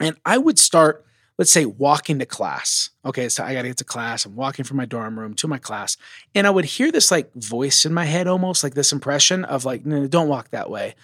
And 0.00 0.16
I 0.24 0.38
would 0.38 0.58
start, 0.58 1.04
let's 1.38 1.50
say, 1.50 1.64
walking 1.64 2.18
to 2.18 2.26
class. 2.26 2.90
Okay, 3.04 3.28
so 3.28 3.44
I 3.44 3.54
got 3.54 3.62
to 3.62 3.68
get 3.68 3.76
to 3.78 3.84
class. 3.84 4.26
I'm 4.26 4.36
walking 4.36 4.64
from 4.64 4.76
my 4.76 4.84
dorm 4.84 5.18
room 5.18 5.34
to 5.34 5.48
my 5.48 5.58
class. 5.58 5.96
And 6.34 6.46
I 6.46 6.50
would 6.50 6.64
hear 6.64 6.92
this 6.92 7.10
like 7.10 7.32
voice 7.34 7.84
in 7.84 7.94
my 7.94 8.04
head 8.04 8.26
almost 8.26 8.62
like 8.62 8.74
this 8.74 8.92
impression 8.92 9.44
of 9.44 9.64
like, 9.64 9.86
no, 9.86 10.06
don't 10.06 10.28
walk 10.28 10.50
that 10.50 10.70
way. 10.70 10.94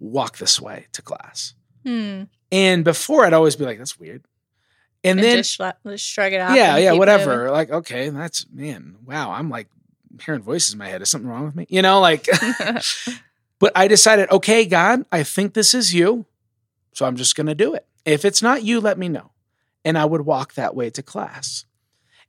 Walk 0.00 0.38
this 0.38 0.60
way 0.60 0.86
to 0.92 1.02
class. 1.02 1.54
Hmm. 1.84 2.24
And 2.52 2.84
before 2.84 3.24
I'd 3.24 3.32
always 3.32 3.56
be 3.56 3.64
like, 3.64 3.78
that's 3.78 3.98
weird. 3.98 4.24
And 5.04 5.18
And 5.18 5.24
then 5.24 5.36
just, 5.38 5.54
shrug- 5.54 5.74
just 5.86 6.04
shrug 6.04 6.32
it 6.32 6.40
off. 6.40 6.56
yeah, 6.56 6.76
yeah, 6.76 6.92
whatever. 6.92 7.50
Like, 7.50 7.70
okay, 7.70 8.08
that's 8.08 8.46
man, 8.52 8.96
wow. 9.04 9.30
I'm 9.32 9.48
like 9.48 9.68
hearing 10.24 10.42
voices 10.42 10.72
in 10.72 10.78
my 10.78 10.88
head. 10.88 11.02
Is 11.02 11.10
something 11.10 11.30
wrong 11.30 11.44
with 11.44 11.54
me? 11.56 11.66
You 11.68 11.82
know, 11.82 12.00
like. 12.00 12.26
but 13.58 13.72
I 13.76 13.88
decided, 13.88 14.30
okay, 14.30 14.64
God, 14.64 15.04
I 15.12 15.22
think 15.22 15.54
this 15.54 15.74
is 15.74 15.94
you, 15.94 16.26
so 16.92 17.06
I'm 17.06 17.16
just 17.16 17.36
going 17.36 17.46
to 17.46 17.54
do 17.54 17.74
it. 17.74 17.86
If 18.04 18.24
it's 18.24 18.42
not 18.42 18.62
you, 18.62 18.80
let 18.80 18.98
me 18.98 19.08
know, 19.08 19.30
and 19.84 19.98
I 19.98 20.04
would 20.04 20.22
walk 20.22 20.54
that 20.54 20.74
way 20.74 20.90
to 20.90 21.02
class. 21.02 21.64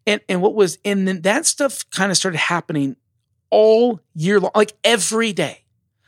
And 0.05 0.21
and 0.29 0.41
what 0.41 0.55
was 0.55 0.77
and 0.83 1.07
then 1.07 1.21
that 1.21 1.45
stuff 1.45 1.89
kind 1.91 2.11
of 2.11 2.17
started 2.17 2.37
happening 2.37 2.95
all 3.49 3.99
year 4.15 4.39
long, 4.39 4.51
like 4.55 4.73
every 4.83 5.33
day. 5.33 5.63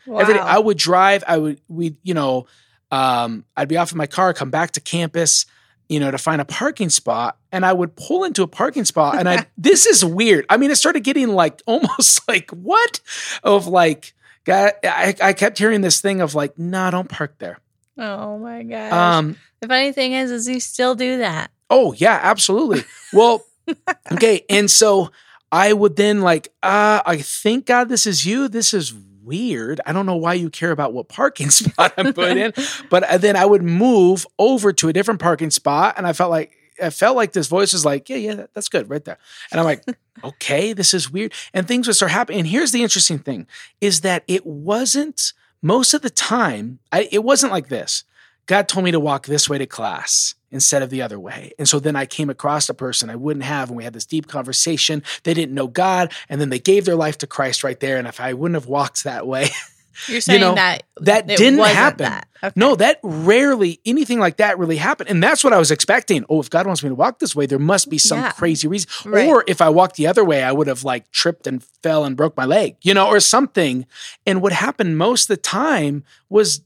Every 0.08 0.34
day 0.34 0.40
I 0.40 0.58
would 0.58 0.78
drive, 0.78 1.24
I 1.28 1.38
would 1.38 1.62
we 1.68 1.98
you 2.04 2.14
know, 2.14 2.48
um, 2.90 3.46
I'd 3.56 3.68
be 3.68 3.78
off 3.78 3.92
in 3.92 3.98
my 3.98 4.08
car, 4.08 4.34
come 4.34 4.50
back 4.50 4.72
to 4.72 4.82
campus, 4.82 5.46
you 5.88 6.00
know, 6.00 6.10
to 6.10 6.18
find 6.18 6.42
a 6.42 6.46
parking 6.46 6.90
spot, 6.90 7.38
and 7.52 7.66
I 7.66 7.74
would 7.74 7.96
pull 7.96 8.24
into 8.24 8.44
a 8.44 8.48
parking 8.48 8.86
spot, 8.86 9.20
and 9.20 9.30
I 9.30 9.46
this 9.58 9.86
is 9.86 10.04
weird. 10.04 10.46
I 10.50 10.58
mean, 10.58 10.72
it 10.72 10.78
started 10.78 11.04
getting 11.04 11.30
like 11.30 11.62
almost 11.68 12.28
like 12.28 12.50
what 12.52 13.00
of 13.44 13.68
like. 13.68 14.14
God, 14.44 14.72
I, 14.84 15.14
I 15.22 15.34
kept 15.34 15.60
hearing 15.60 15.82
this 15.82 16.02
thing 16.02 16.20
of 16.20 16.34
like, 16.34 16.58
nah, 16.58 16.90
don't 16.90 17.08
park 17.08 17.36
there. 17.38 17.60
Oh 17.98 18.38
my 18.38 18.64
gosh. 18.64 18.92
Um, 18.92 19.38
the 19.60 19.68
funny 19.68 19.92
thing 19.92 20.14
is, 20.14 20.32
is 20.32 20.48
you 20.48 20.60
still 20.60 20.96
do 20.96 21.18
that. 21.20 21.52
oh 21.70 21.94
yeah, 21.94 22.20
absolutely. 22.22 22.84
Well, 23.14 23.46
okay, 24.12 24.44
and 24.50 24.70
so 24.70 25.12
I 25.52 25.74
would 25.74 25.96
then 25.96 26.22
like, 26.22 26.48
uh, 26.64 27.02
I 27.06 27.18
think 27.18 27.66
God, 27.66 27.90
this 27.90 28.06
is 28.08 28.26
you. 28.26 28.48
This 28.48 28.74
is 28.74 28.94
weird. 29.24 29.80
I 29.86 29.94
don't 29.94 30.06
know 30.06 30.16
why 30.16 30.34
you 30.34 30.50
care 30.50 30.72
about 30.72 30.94
what 30.94 31.10
parking 31.10 31.50
spot 31.52 31.94
I'm 31.98 32.14
put 32.14 32.38
in, 32.38 32.54
but 32.90 33.04
uh, 33.04 33.18
then 33.18 33.36
I 33.36 33.46
would 33.46 33.64
move 33.64 34.26
over 34.40 34.74
to 34.74 34.90
a 34.90 34.94
different 34.94 35.20
parking 35.20 35.52
spot, 35.52 35.96
and 35.98 36.08
I 36.08 36.14
felt 36.14 36.32
like 36.32 36.58
I 36.82 36.90
felt 36.90 37.16
like 37.16 37.34
this 37.34 37.48
voice 37.48 37.74
was 37.74 37.86
like, 37.86 38.10
yeah, 38.10 38.16
yeah, 38.18 38.46
that's 38.54 38.70
good 38.70 38.90
right 38.90 39.04
there, 39.06 39.18
and 39.52 39.60
I'm 39.60 39.66
like, 39.66 39.84
okay, 40.24 40.74
this 40.74 40.94
is 40.94 41.12
weird, 41.12 41.34
and 41.54 41.68
things 41.68 41.86
would 41.88 41.96
start 41.96 42.12
happening. 42.12 42.40
And 42.40 42.48
here's 42.48 42.72
the 42.72 42.82
interesting 42.82 43.20
thing: 43.20 43.46
is 43.80 44.02
that 44.02 44.24
it 44.28 44.46
wasn't 44.46 45.34
most 45.62 45.94
of 45.94 46.02
the 46.02 46.10
time. 46.10 46.80
I, 46.92 47.08
it 47.12 47.24
wasn't 47.24 47.52
like 47.52 47.70
this. 47.70 48.04
God 48.46 48.68
told 48.68 48.84
me 48.84 48.92
to 48.92 49.00
walk 49.00 49.26
this 49.26 49.50
way 49.50 49.58
to 49.58 49.66
class 49.66 50.36
instead 50.52 50.82
of 50.82 50.90
the 50.90 51.02
other 51.02 51.20
way. 51.20 51.54
And 51.58 51.68
so 51.70 51.80
then 51.80 51.96
I 51.96 52.06
came 52.06 52.30
across 52.30 52.68
a 52.68 52.74
person 52.74 53.10
I 53.10 53.16
wouldn't 53.16 53.46
have, 53.46 53.70
and 53.70 53.78
we 53.78 53.84
had 53.84 53.94
this 53.94 54.06
deep 54.06 54.28
conversation. 54.28 55.04
They 55.24 55.34
didn't 55.34 55.56
know 55.56 55.68
God, 55.68 56.12
and 56.28 56.42
then 56.42 56.50
they 56.50 56.60
gave 56.60 56.86
their 56.86 56.96
life 56.96 57.18
to 57.20 57.28
Christ 57.28 57.64
right 57.64 57.80
there. 57.80 57.98
And 57.98 58.08
if 58.08 58.20
I 58.20 58.34
wouldn't 58.34 58.56
have 58.56 58.68
walked 58.68 59.04
that 59.04 59.26
way, 59.26 59.48
You're 60.08 60.22
saying 60.22 60.42
know, 60.42 60.56
that 60.56 60.84
that 61.02 61.28
didn't 61.28 61.60
happen. 61.60 62.06
that. 62.06 62.28
Okay. 62.44 62.54
no, 62.56 62.76
that 62.76 63.00
rarely 63.04 63.80
anything 63.86 64.20
like 64.20 64.38
that 64.38 64.58
really 64.58 64.78
happened. 64.78 65.10
And 65.10 65.22
that's 65.22 65.44
what 65.44 65.54
I 65.54 65.60
was 65.60 65.70
expecting. 65.70 66.26
Oh, 66.30 66.40
if 66.42 66.50
God 66.50 66.66
wants 66.66 66.82
me 66.84 66.90
to 66.90 66.96
walk 66.96 67.20
this 67.20 67.36
way, 67.36 67.46
there 67.46 67.60
must 67.60 67.90
be 67.90 67.98
some 68.00 68.20
Yeah. 68.20 68.32
crazy 68.32 68.68
reason. 68.68 68.90
Right. 69.06 69.28
Or 69.28 69.44
if 69.48 69.62
I 69.62 69.70
walked 69.70 69.96
the 69.96 70.08
other 70.08 70.24
way, 70.26 70.44
I 70.44 70.52
would 70.52 70.68
have 70.68 70.84
like 70.84 71.12
tripped 71.12 71.46
and 71.46 71.64
fell 71.84 72.04
and 72.04 72.18
broke 72.18 72.36
my 72.36 72.46
leg, 72.46 72.78
you 72.82 72.94
know, 72.96 73.08
or 73.08 73.20
something. 73.20 73.86
And 74.26 74.42
what 74.42 74.54
happened 74.54 74.98
most 74.98 75.24
of 75.30 75.36
the 75.36 75.38
time 75.42 76.04
was 76.30 76.62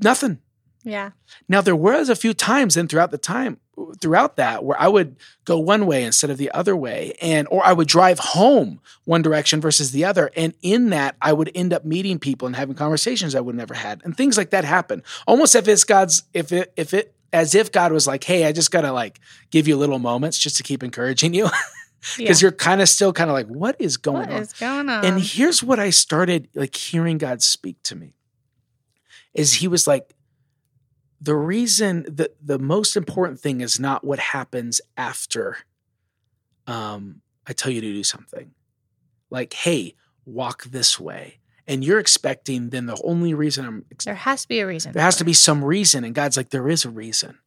nothing. 0.00 0.38
Yeah. 0.84 1.10
Now 1.48 1.60
there 1.62 1.76
was 1.76 2.08
a 2.08 2.16
few 2.16 2.32
times 2.32 2.74
then 2.74 2.86
throughout 2.88 3.10
the 3.10 3.18
time 3.18 3.58
throughout 4.00 4.36
that 4.36 4.64
where 4.64 4.80
I 4.80 4.88
would 4.88 5.16
go 5.44 5.58
one 5.58 5.86
way 5.86 6.04
instead 6.04 6.30
of 6.30 6.36
the 6.38 6.50
other 6.52 6.76
way 6.76 7.14
and 7.20 7.46
or 7.50 7.64
I 7.64 7.72
would 7.72 7.88
drive 7.88 8.18
home 8.18 8.80
one 9.04 9.22
direction 9.22 9.60
versus 9.60 9.92
the 9.92 10.04
other. 10.04 10.30
And 10.36 10.54
in 10.62 10.90
that 10.90 11.16
I 11.22 11.32
would 11.32 11.50
end 11.54 11.72
up 11.72 11.84
meeting 11.84 12.18
people 12.18 12.46
and 12.46 12.56
having 12.56 12.74
conversations 12.74 13.34
I 13.34 13.40
would 13.40 13.54
never 13.54 13.74
had. 13.74 14.00
And 14.04 14.16
things 14.16 14.36
like 14.36 14.50
that 14.50 14.64
happen. 14.64 15.02
Almost 15.26 15.54
if 15.54 15.68
it's 15.68 15.84
God's 15.84 16.22
if 16.34 16.52
it 16.52 16.72
if 16.76 16.92
it 16.94 17.14
as 17.32 17.54
if 17.54 17.70
God 17.72 17.92
was 17.92 18.06
like 18.06 18.24
hey 18.24 18.46
I 18.46 18.52
just 18.52 18.70
got 18.70 18.82
to 18.82 18.92
like 18.92 19.20
give 19.50 19.68
you 19.68 19.76
little 19.76 19.98
moments 19.98 20.38
just 20.38 20.56
to 20.58 20.62
keep 20.62 20.82
encouraging 20.82 21.34
you. 21.34 21.44
Because 22.16 22.18
Yeah. 22.18 22.46
you're 22.48 22.52
kind 22.52 22.80
of 22.80 22.88
still 22.88 23.12
kind 23.12 23.28
of 23.30 23.34
like 23.34 23.46
what 23.48 23.76
is 23.78 23.96
going 23.96 24.28
What 24.28 24.30
on? 24.30 24.42
is 24.42 24.52
going 24.54 24.88
on? 24.88 25.04
and 25.04 25.20
here's 25.20 25.62
what 25.62 25.78
I 25.78 25.90
started 25.90 26.48
like 26.54 26.74
hearing 26.76 27.18
God 27.18 27.42
speak 27.42 27.82
to 27.84 27.96
me 27.96 28.14
is 29.34 29.54
he 29.54 29.68
was 29.68 29.86
like 29.86 30.14
the 31.20 31.34
reason 31.34 32.06
that 32.08 32.36
the 32.44 32.58
most 32.58 32.96
important 32.96 33.40
thing 33.40 33.60
is 33.60 33.80
not 33.80 34.04
what 34.04 34.18
happens 34.18 34.80
after 34.96 35.58
um 36.66 37.22
I 37.46 37.52
tell 37.54 37.72
you 37.72 37.80
to 37.80 37.92
do 37.92 38.04
something. 38.04 38.52
Like, 39.30 39.54
hey, 39.54 39.94
walk 40.26 40.64
this 40.64 41.00
way. 41.00 41.40
And 41.66 41.84
you're 41.84 41.98
expecting 41.98 42.70
then 42.70 42.86
the 42.86 43.00
only 43.02 43.34
reason 43.34 43.64
I'm 43.64 43.84
ex- 43.90 44.04
there 44.04 44.14
has 44.14 44.42
to 44.42 44.48
be 44.48 44.60
a 44.60 44.66
reason. 44.66 44.92
there 44.92 45.02
has 45.02 45.16
to 45.16 45.24
be 45.24 45.32
some 45.32 45.64
reason. 45.64 46.04
And 46.04 46.14
God's 46.14 46.36
like, 46.36 46.50
there 46.50 46.68
is 46.68 46.84
a 46.84 46.90
reason. 46.90 47.38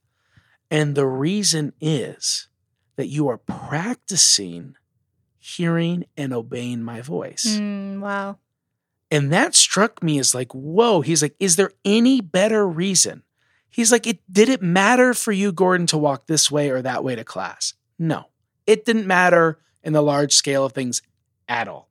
And 0.72 0.96
the 0.96 1.08
reason 1.08 1.74
is 1.80 2.48
that 2.96 3.08
you 3.08 3.28
are 3.28 3.38
practicing 3.38 4.76
hearing 5.40 6.06
and 6.16 6.34
obeying 6.34 6.84
my 6.84 7.02
voice. 7.02 7.46
Mm, 7.60 8.00
wow. 8.00 8.38
And 9.10 9.32
that 9.34 9.56
struck 9.56 10.02
me 10.02 10.20
as 10.20 10.34
like, 10.34 10.54
whoa. 10.54 11.02
He's 11.02 11.22
like, 11.22 11.36
is 11.40 11.56
there 11.58 11.72
any 11.84 12.22
better 12.22 12.68
reason? 12.68 13.24
He's 13.72 13.92
like, 13.92 14.06
it 14.06 14.20
did 14.32 14.50
it 14.50 14.62
matter 14.62 15.14
for 15.14 15.32
you, 15.32 15.52
Gordon, 15.52 15.88
to 15.88 15.98
walk 15.98 16.28
this 16.28 16.52
way 16.52 16.70
or 16.70 16.82
that 16.82 17.04
way 17.04 17.16
to 17.16 17.24
class? 17.24 17.74
No, 17.98 18.26
it 18.68 18.86
didn't 18.86 19.08
matter 19.08 19.60
in 19.84 19.94
the 19.94 20.02
large 20.04 20.34
scale 20.34 20.66
of 20.66 20.74
things 20.74 21.02
at 21.48 21.68
all. 21.68 21.90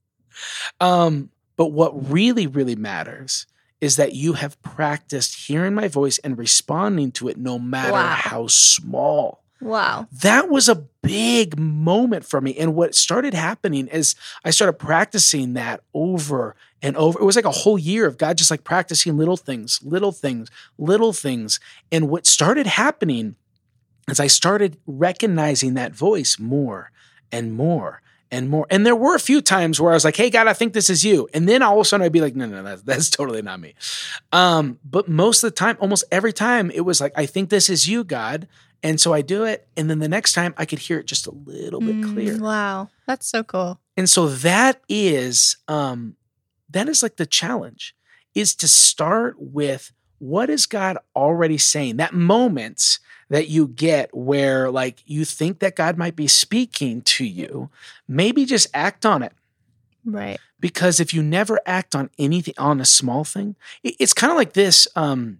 um, 0.80 1.30
but 1.56 1.68
what 1.68 2.10
really, 2.10 2.46
really 2.46 2.76
matters 2.76 3.46
is 3.80 3.96
that 3.96 4.14
you 4.14 4.34
have 4.34 4.60
practiced 4.62 5.46
hearing 5.46 5.74
my 5.74 5.88
voice 5.88 6.18
and 6.18 6.36
responding 6.36 7.12
to 7.12 7.28
it 7.28 7.38
no 7.38 7.58
matter 7.58 7.92
Wow. 7.92 8.16
how 8.18 8.46
small 8.46 9.42
Wow. 9.60 10.06
That 10.12 10.50
was 10.50 10.68
a 10.68 10.84
big 11.02 11.58
moment 11.58 12.26
for 12.26 12.40
me. 12.40 12.56
And 12.56 12.74
what 12.74 12.94
started 12.94 13.32
happening 13.32 13.86
is 13.88 14.14
I 14.44 14.50
started 14.50 14.74
practicing 14.74 15.54
that 15.54 15.82
over 15.94 16.54
and 16.82 16.96
over. 16.96 17.18
It 17.20 17.24
was 17.24 17.36
like 17.36 17.44
a 17.44 17.50
whole 17.50 17.78
year 17.78 18.06
of 18.06 18.18
God 18.18 18.36
just 18.38 18.50
like 18.50 18.64
practicing 18.64 19.16
little 19.16 19.36
things, 19.36 19.80
little 19.82 20.12
things, 20.12 20.50
little 20.78 21.12
things. 21.12 21.58
And 21.90 22.08
what 22.08 22.26
started 22.26 22.66
happening 22.66 23.36
is 24.08 24.20
I 24.20 24.26
started 24.26 24.78
recognizing 24.86 25.74
that 25.74 25.92
voice 25.94 26.38
more 26.38 26.90
and 27.32 27.54
more 27.54 28.02
and 28.30 28.48
more. 28.50 28.66
And 28.70 28.84
there 28.84 28.96
were 28.96 29.14
a 29.14 29.20
few 29.20 29.40
times 29.40 29.80
where 29.80 29.92
I 29.92 29.94
was 29.94 30.04
like, 30.04 30.16
"Hey, 30.16 30.30
God, 30.30 30.46
I 30.48 30.52
think 30.52 30.72
this 30.72 30.90
is 30.90 31.04
you," 31.04 31.28
and 31.32 31.48
then 31.48 31.62
all 31.62 31.74
of 31.74 31.80
a 31.80 31.84
sudden 31.84 32.04
I'd 32.04 32.12
be 32.12 32.20
like, 32.20 32.34
"No, 32.36 32.46
no, 32.46 32.62
that's, 32.62 32.82
that's 32.82 33.08
totally 33.10 33.42
not 33.42 33.60
me." 33.60 33.74
Um, 34.32 34.78
but 34.84 35.08
most 35.08 35.42
of 35.44 35.50
the 35.50 35.56
time, 35.56 35.76
almost 35.80 36.04
every 36.10 36.32
time, 36.32 36.70
it 36.72 36.80
was 36.82 37.00
like, 37.00 37.12
"I 37.16 37.26
think 37.26 37.50
this 37.50 37.70
is 37.70 37.88
you, 37.88 38.04
God," 38.04 38.48
and 38.82 39.00
so 39.00 39.12
I 39.12 39.22
do 39.22 39.44
it, 39.44 39.66
and 39.76 39.88
then 39.88 40.00
the 40.00 40.08
next 40.08 40.32
time 40.32 40.54
I 40.56 40.64
could 40.66 40.80
hear 40.80 40.98
it 40.98 41.06
just 41.06 41.26
a 41.26 41.30
little 41.32 41.80
bit 41.80 41.96
Mm, 41.96 42.02
clearer. 42.12 42.38
Wow. 42.38 42.88
That's 43.06 43.26
so 43.28 43.42
cool. 43.44 43.80
And 43.96 44.10
so 44.10 44.28
that 44.28 44.82
is 44.88 45.56
um, 45.68 46.16
that 46.70 46.88
is 46.88 47.02
like 47.02 47.16
the 47.16 47.26
challenge 47.26 47.94
is 48.34 48.54
to 48.56 48.68
start 48.68 49.36
with 49.38 49.92
what 50.18 50.48
is 50.50 50.66
God 50.66 50.98
already 51.14 51.58
saying? 51.58 51.96
That 51.96 52.14
moment 52.14 52.98
that 53.28 53.48
you 53.48 53.68
get 53.68 54.14
where 54.16 54.70
like 54.70 55.02
you 55.04 55.24
think 55.24 55.58
that 55.58 55.76
God 55.76 55.96
might 55.98 56.16
be 56.16 56.26
speaking 56.28 57.02
to 57.02 57.24
you, 57.24 57.70
maybe 58.08 58.44
just 58.44 58.68
act 58.72 59.04
on 59.04 59.22
it. 59.22 59.32
Right. 60.04 60.38
Because 60.60 61.00
if 61.00 61.12
you 61.12 61.22
never 61.22 61.60
act 61.66 61.94
on 61.94 62.10
anything 62.18 62.54
on 62.56 62.80
a 62.80 62.84
small 62.84 63.24
thing, 63.24 63.56
it- 63.82 63.96
it's 63.98 64.14
kind 64.14 64.30
of 64.30 64.36
like 64.36 64.52
this. 64.54 64.86
Um, 64.96 65.38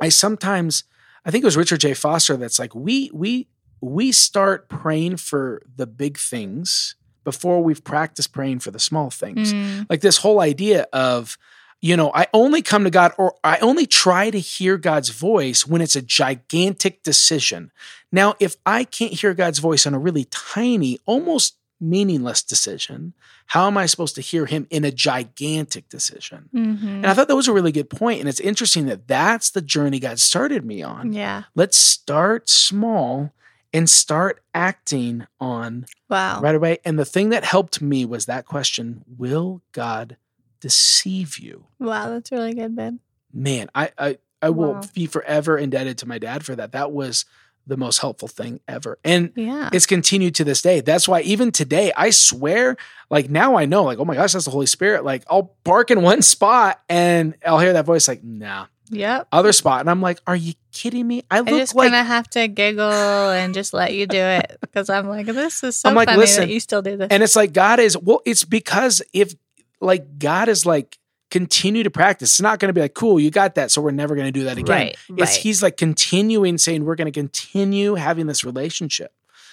I 0.00 0.08
sometimes 0.08 0.84
I 1.24 1.30
think 1.30 1.42
it 1.42 1.46
was 1.46 1.56
Richard 1.56 1.80
J. 1.80 1.94
Foster 1.94 2.36
that's 2.36 2.58
like 2.58 2.74
we 2.74 3.10
we 3.14 3.48
we 3.80 4.12
start 4.12 4.68
praying 4.68 5.16
for 5.18 5.62
the 5.76 5.86
big 5.86 6.18
things 6.18 6.96
before 7.24 7.62
we've 7.62 7.82
practiced 7.82 8.32
praying 8.32 8.60
for 8.60 8.70
the 8.70 8.78
small 8.78 9.10
things. 9.10 9.52
Mm, 9.52 9.86
Like 9.90 10.00
this 10.00 10.18
whole 10.18 10.40
idea 10.40 10.86
of, 10.92 11.36
you 11.80 11.96
know, 11.96 12.10
I 12.14 12.26
only 12.32 12.62
come 12.62 12.84
to 12.84 12.90
God 12.90 13.12
or 13.18 13.34
I 13.42 13.58
only 13.58 13.86
try 13.86 14.30
to 14.30 14.38
hear 14.38 14.78
God's 14.78 15.10
voice 15.10 15.66
when 15.66 15.80
it's 15.82 15.96
a 15.96 16.02
gigantic 16.02 17.02
decision. 17.02 17.72
Now, 18.12 18.34
if 18.40 18.56
I 18.64 18.84
can't 18.84 19.12
hear 19.12 19.34
God's 19.34 19.58
voice 19.58 19.86
on 19.86 19.94
a 19.94 19.98
really 19.98 20.26
tiny, 20.30 20.98
almost 21.04 21.56
meaningless 21.80 22.42
decision, 22.42 23.12
how 23.48 23.66
am 23.66 23.76
I 23.76 23.84
supposed 23.86 24.14
to 24.14 24.22
hear 24.22 24.46
him 24.46 24.66
in 24.70 24.84
a 24.84 24.90
gigantic 24.90 25.88
decision? 25.90 26.48
mhm. 26.54 26.82
And 26.82 27.06
I 27.06 27.12
thought 27.12 27.28
that 27.28 27.36
was 27.36 27.48
a 27.48 27.52
really 27.52 27.72
good 27.72 27.90
point. 27.90 28.20
And 28.20 28.28
it's 28.28 28.40
interesting 28.40 28.86
that 28.86 29.06
that's 29.06 29.50
the 29.50 29.60
journey 29.60 29.98
God 29.98 30.18
started 30.18 30.64
me 30.64 30.82
on. 30.82 31.12
Yeah. 31.12 31.42
Let's 31.54 31.76
start 31.76 32.48
small 32.48 33.32
and 33.74 33.90
start 33.90 34.40
acting 34.54 35.26
on 35.40 35.84
Wow. 36.08 36.40
right 36.40 36.54
away. 36.54 36.78
And 36.84 36.98
the 36.98 37.04
thing 37.04 37.28
that 37.30 37.44
helped 37.44 37.82
me 37.82 38.04
was 38.06 38.24
that 38.26 38.46
question 38.46 39.04
Will 39.18 39.60
God 39.72 40.16
deceive 40.60 41.38
you? 41.38 41.66
Wow. 41.78 42.08
That's 42.08 42.32
really 42.32 42.54
good, 42.54 42.74
babe. 42.74 42.98
Man, 43.32 43.68
I, 43.74 43.90
I, 43.98 44.18
I 44.40 44.50
will 44.50 44.74
Wow. 44.74 44.82
be 44.94 45.06
forever 45.06 45.58
indebted 45.58 45.98
to 45.98 46.06
my 46.08 46.18
dad 46.18 46.44
for 46.44 46.54
that. 46.56 46.72
That 46.72 46.92
was 46.92 47.24
the 47.66 47.76
most 47.76 47.98
helpful 47.98 48.28
thing 48.28 48.60
ever. 48.68 48.98
And 49.04 49.32
Yeah. 49.34 49.70
it's 49.72 49.86
continued 49.86 50.34
to 50.36 50.44
this 50.44 50.60
day. 50.62 50.80
That's 50.80 51.08
why 51.08 51.22
even 51.22 51.50
today, 51.50 51.92
I 51.96 52.10
swear, 52.10 52.76
like 53.10 53.30
now 53.30 53.56
I 53.56 53.64
know, 53.64 53.84
like, 53.84 53.98
oh 53.98 54.04
my 54.04 54.14
gosh, 54.14 54.34
that's 54.34 54.44
the 54.44 54.50
Holy 54.50 54.66
Spirit. 54.66 55.02
Like 55.04 55.24
I'll 55.30 55.56
bark 55.64 55.90
in 55.90 56.02
one 56.02 56.20
spot 56.34 56.80
and 56.88 57.34
I'll 57.44 57.58
hear 57.58 57.72
that 57.72 57.86
voice 57.86 58.06
like, 58.06 58.22
nah, 58.22 58.66
Yep. 58.90 59.28
other 59.32 59.52
spot. 59.52 59.80
And 59.80 59.88
I'm 59.90 60.02
like, 60.02 60.20
are 60.26 60.36
you 60.36 60.52
kidding 60.74 61.06
me? 61.06 61.22
I 61.30 61.38
look 61.40 61.48
just 61.48 61.74
like 61.74 61.92
of 61.92 62.06
have 62.06 62.28
to 62.30 62.48
giggle 62.48 62.82
and 63.30 63.54
just 63.54 63.72
let 63.72 63.94
you 63.94 64.06
do 64.06 64.18
it 64.18 64.58
because 64.60 64.90
I'm 64.90 65.08
like, 65.08 65.26
this 65.26 65.62
is 65.64 65.76
so 65.76 65.88
I'm 65.88 65.94
like, 65.94 66.08
funny 66.08 66.18
listen, 66.18 66.42
that 66.48 66.52
you 66.52 66.60
still 66.60 66.82
do 66.82 66.96
this. 66.96 67.08
And 67.10 67.22
it's 67.22 67.36
like 67.36 67.52
God 67.54 67.78
is 67.80 67.96
well, 67.96 68.20
it's 68.26 68.44
because 68.44 69.00
if 69.14 69.34
like 69.80 70.18
God 70.18 70.48
is 70.48 70.66
like 70.66 70.98
continue 71.30 71.82
to 71.82 71.90
practice, 71.90 72.30
it's 72.34 72.40
not 72.40 72.58
going 72.58 72.68
to 72.68 72.72
be 72.74 72.80
like 72.80 72.94
cool, 72.94 73.18
you 73.18 73.30
got 73.30 73.54
that, 73.54 73.70
so 73.70 73.80
we're 73.80 73.90
never 73.92 74.14
going 74.14 74.26
to 74.26 74.32
do 74.32 74.44
that 74.44 74.58
again. 74.58 74.76
Right. 74.76 74.96
It's 75.08 75.20
right. 75.20 75.28
He's 75.30 75.62
like 75.62 75.76
continuing 75.76 76.58
saying 76.58 76.84
we're 76.84 76.94
going 76.96 77.10
to 77.12 77.18
continue 77.18 77.94
having 77.94 78.26
this 78.26 78.44
relationship 78.44 79.12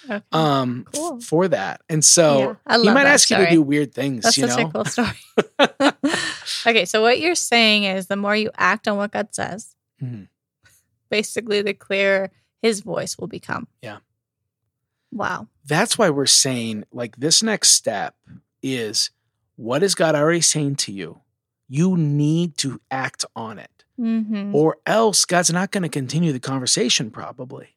Okay. 0.10 0.20
um 0.32 0.88
f- 0.96 1.24
for 1.24 1.48
that. 1.48 1.82
And 1.88 2.04
so 2.04 2.58
Yeah, 2.68 2.78
he 2.82 2.90
might 2.90 3.06
ask 3.06 3.30
you 3.30 3.38
to 3.38 3.48
do 3.52 3.62
weird 3.62 3.94
things, 3.94 4.24
That's 4.24 4.36
you 4.38 4.48
such 4.48 4.58
know. 4.60 4.68
a 4.68 4.72
cool 4.72 4.86
story. 4.86 5.20
okay, 6.68 6.86
so 6.86 7.02
what 7.04 7.20
you're 7.20 7.36
saying 7.36 7.84
is 7.84 8.08
the 8.08 8.16
more 8.16 8.36
you 8.36 8.50
act 8.58 8.88
on 8.88 8.98
what 8.98 9.12
God 9.12 9.28
says, 9.32 9.76
Mhm. 10.04 10.28
Basically 11.12 11.62
the 11.62 11.76
clearer 11.76 12.32
his 12.62 12.80
voice 12.80 13.18
will 13.18 13.28
become. 13.28 13.68
Yeah. 13.82 13.98
Wow. 15.12 15.48
That's 15.66 15.98
why 15.98 16.10
we're 16.10 16.26
saying 16.26 16.86
like 16.92 17.18
this 17.18 17.44
next 17.44 17.70
step 17.70 18.16
is 18.64 19.12
what 19.56 19.84
is 19.84 19.94
God 19.94 20.16
already 20.16 20.42
saying 20.42 20.78
to 20.78 20.92
you? 20.92 21.22
You 21.68 21.98
need 21.98 22.58
to 22.58 22.82
act 22.90 23.26
on 23.36 23.60
it. 23.60 23.70
Mm-hmm. 24.00 24.56
Or 24.56 24.78
else 24.86 25.26
God's 25.26 25.54
not 25.54 25.72
going 25.72 25.84
to 25.84 25.90
continue 25.90 26.32
the 26.32 26.40
conversation 26.40 27.12
probably. 27.12 27.76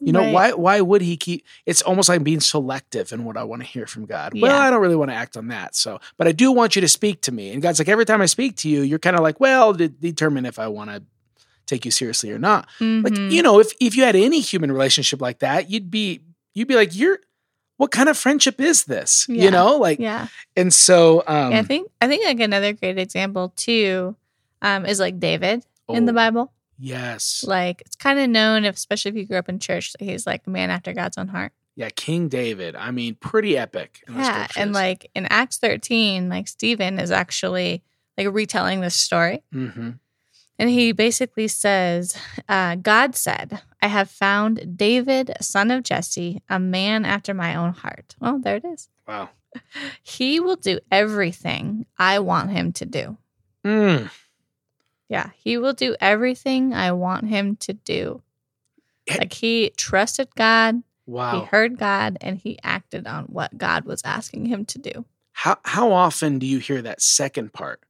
You 0.00 0.12
know, 0.12 0.32
why 0.32 0.52
why 0.52 0.80
would 0.80 1.00
he 1.00 1.16
keep 1.16 1.46
it's 1.64 1.80
almost 1.80 2.10
like 2.10 2.22
being 2.22 2.40
selective 2.40 3.12
in 3.12 3.24
what 3.24 3.38
I 3.38 3.44
want 3.44 3.62
to 3.62 3.68
hear 3.68 3.86
from 3.86 4.04
God. 4.04 4.32
Well, 4.38 4.54
I 4.54 4.68
don't 4.68 4.82
really 4.82 4.96
want 4.96 5.10
to 5.10 5.14
act 5.14 5.36
on 5.36 5.48
that. 5.48 5.74
So, 5.74 5.98
but 6.18 6.28
I 6.28 6.32
do 6.32 6.52
want 6.52 6.76
you 6.76 6.82
to 6.82 6.88
speak 6.88 7.22
to 7.22 7.32
me. 7.32 7.52
And 7.52 7.62
God's 7.62 7.78
like 7.78 7.88
every 7.88 8.04
time 8.04 8.20
I 8.20 8.26
speak 8.26 8.56
to 8.56 8.68
you, 8.68 8.82
you're 8.82 8.98
kind 8.98 9.16
of 9.16 9.22
like, 9.22 9.40
well, 9.40 9.72
de- 9.72 9.88
determine 9.88 10.44
if 10.44 10.58
I 10.58 10.68
want 10.68 10.90
to 10.90 11.02
take 11.66 11.84
you 11.84 11.90
seriously 11.90 12.30
or 12.32 12.38
not. 12.38 12.68
Like, 12.80 13.12
Mhm. 13.14 13.30
you 13.30 13.42
know, 13.42 13.58
if 13.60 13.72
if 13.80 13.96
you 13.96 14.04
had 14.04 14.16
any 14.16 14.40
human 14.40 14.70
relationship 14.72 15.20
like 15.20 15.38
that, 15.40 15.70
you'd 15.70 15.90
be 15.90 16.20
you'd 16.54 16.68
be 16.68 16.74
like, 16.76 16.94
you're 16.94 17.18
what 17.76 17.90
kind 17.90 18.08
of 18.08 18.16
friendship 18.16 18.60
is 18.60 18.84
this? 18.84 19.26
Yeah. 19.28 19.44
You 19.44 19.50
know, 19.50 19.76
like 19.76 19.98
yeah. 19.98 20.28
and 20.56 20.72
so 20.72 21.24
um 21.26 21.52
yeah, 21.52 21.58
I 21.58 21.62
think 21.62 21.90
I 22.00 22.06
think 22.06 22.24
like 22.24 22.40
another 22.40 22.72
great 22.72 22.98
example 22.98 23.52
too 23.56 24.16
um, 24.62 24.86
is 24.86 24.98
like 25.00 25.18
David 25.18 25.64
in 25.88 26.06
the 26.06 26.12
oh, 26.12 26.14
Bible. 26.14 26.52
Yes. 26.78 27.44
Like 27.46 27.82
it's 27.84 27.96
kind 27.96 28.18
of 28.18 28.30
known, 28.30 28.64
if, 28.64 28.76
especially 28.76 29.10
if 29.10 29.16
you 29.16 29.26
grew 29.26 29.36
up 29.36 29.48
in 29.48 29.58
church, 29.58 29.92
that 29.92 30.02
he's 30.02 30.26
like 30.26 30.46
a 30.46 30.50
man 30.50 30.70
after 30.70 30.92
God's 30.92 31.18
own 31.18 31.28
heart. 31.28 31.52
Yeah, 31.76 31.90
King 31.90 32.28
David. 32.28 32.76
I 32.76 32.90
mean, 32.92 33.16
pretty 33.16 33.58
epic. 33.58 34.04
in 34.06 34.14
the 34.14 34.20
Yeah, 34.20 34.46
and 34.56 34.72
like 34.72 35.10
in 35.14 35.26
Acts 35.26 35.58
13, 35.58 36.28
like 36.28 36.46
Stephen 36.48 36.98
is 37.00 37.10
actually 37.10 37.82
like 38.16 38.28
retelling 38.32 38.80
this 38.80 38.94
story. 38.94 39.42
Mhm. 39.52 39.98
And 40.58 40.70
he 40.70 40.92
basically 40.92 41.48
says, 41.48 42.16
uh, 42.48 42.76
God 42.76 43.16
said, 43.16 43.60
I 43.82 43.88
have 43.88 44.08
found 44.08 44.76
David, 44.76 45.32
son 45.40 45.70
of 45.70 45.82
Jesse, 45.82 46.42
a 46.48 46.60
man 46.60 47.04
after 47.04 47.34
my 47.34 47.56
own 47.56 47.72
heart. 47.72 48.14
Well, 48.20 48.38
there 48.38 48.56
it 48.56 48.64
is. 48.64 48.88
Wow. 49.06 49.30
He 50.02 50.40
will 50.40 50.56
do 50.56 50.80
everything 50.90 51.86
I 51.98 52.18
want 52.18 52.50
him 52.50 52.72
to 52.74 52.84
do. 52.84 53.16
Mm. 53.64 54.10
Yeah, 55.08 55.30
he 55.36 55.58
will 55.58 55.72
do 55.74 55.94
everything 56.00 56.74
I 56.74 56.92
want 56.92 57.28
him 57.28 57.56
to 57.56 57.72
do. 57.72 58.22
Like 59.08 59.32
he 59.32 59.70
trusted 59.76 60.34
God, 60.34 60.82
Wow. 61.06 61.40
he 61.40 61.46
heard 61.46 61.78
God, 61.78 62.16
and 62.20 62.38
he 62.38 62.58
acted 62.62 63.06
on 63.06 63.24
what 63.26 63.56
God 63.58 63.84
was 63.84 64.00
asking 64.04 64.46
him 64.46 64.64
to 64.66 64.78
do. 64.78 65.04
How 65.32 65.58
how 65.64 65.92
often 65.92 66.38
do 66.38 66.46
you 66.46 66.58
hear 66.58 66.80
that 66.82 67.02
second 67.02 67.52
part? 67.52 67.80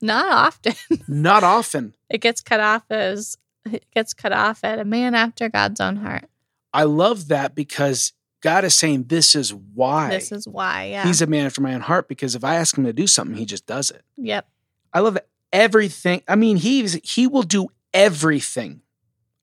Not 0.00 0.30
often. 0.30 0.74
Not 1.08 1.44
often. 1.44 1.94
it 2.08 2.18
gets 2.18 2.40
cut 2.40 2.60
off 2.60 2.84
as 2.90 3.36
it 3.70 3.84
gets 3.94 4.14
cut 4.14 4.32
off 4.32 4.64
at 4.64 4.78
a 4.78 4.84
man 4.84 5.14
after 5.14 5.48
God's 5.48 5.80
own 5.80 5.96
heart. 5.96 6.24
I 6.72 6.84
love 6.84 7.28
that 7.28 7.54
because 7.54 8.12
God 8.40 8.64
is 8.64 8.74
saying 8.74 9.04
this 9.04 9.34
is 9.34 9.52
why 9.52 10.08
This 10.10 10.32
is 10.32 10.48
why, 10.48 10.84
yeah. 10.86 11.04
he's 11.04 11.20
a 11.20 11.26
man 11.26 11.44
after 11.46 11.60
my 11.60 11.74
own 11.74 11.82
heart. 11.82 12.08
Because 12.08 12.34
if 12.34 12.42
I 12.44 12.54
ask 12.54 12.76
him 12.78 12.84
to 12.84 12.92
do 12.92 13.06
something, 13.06 13.36
he 13.36 13.44
just 13.44 13.66
does 13.66 13.90
it. 13.90 14.02
yep. 14.16 14.48
I 14.92 15.00
love 15.00 15.18
everything. 15.52 16.22
I 16.26 16.36
mean, 16.36 16.56
he's 16.56 16.94
he 17.04 17.26
will 17.26 17.42
do 17.42 17.68
everything 17.92 18.80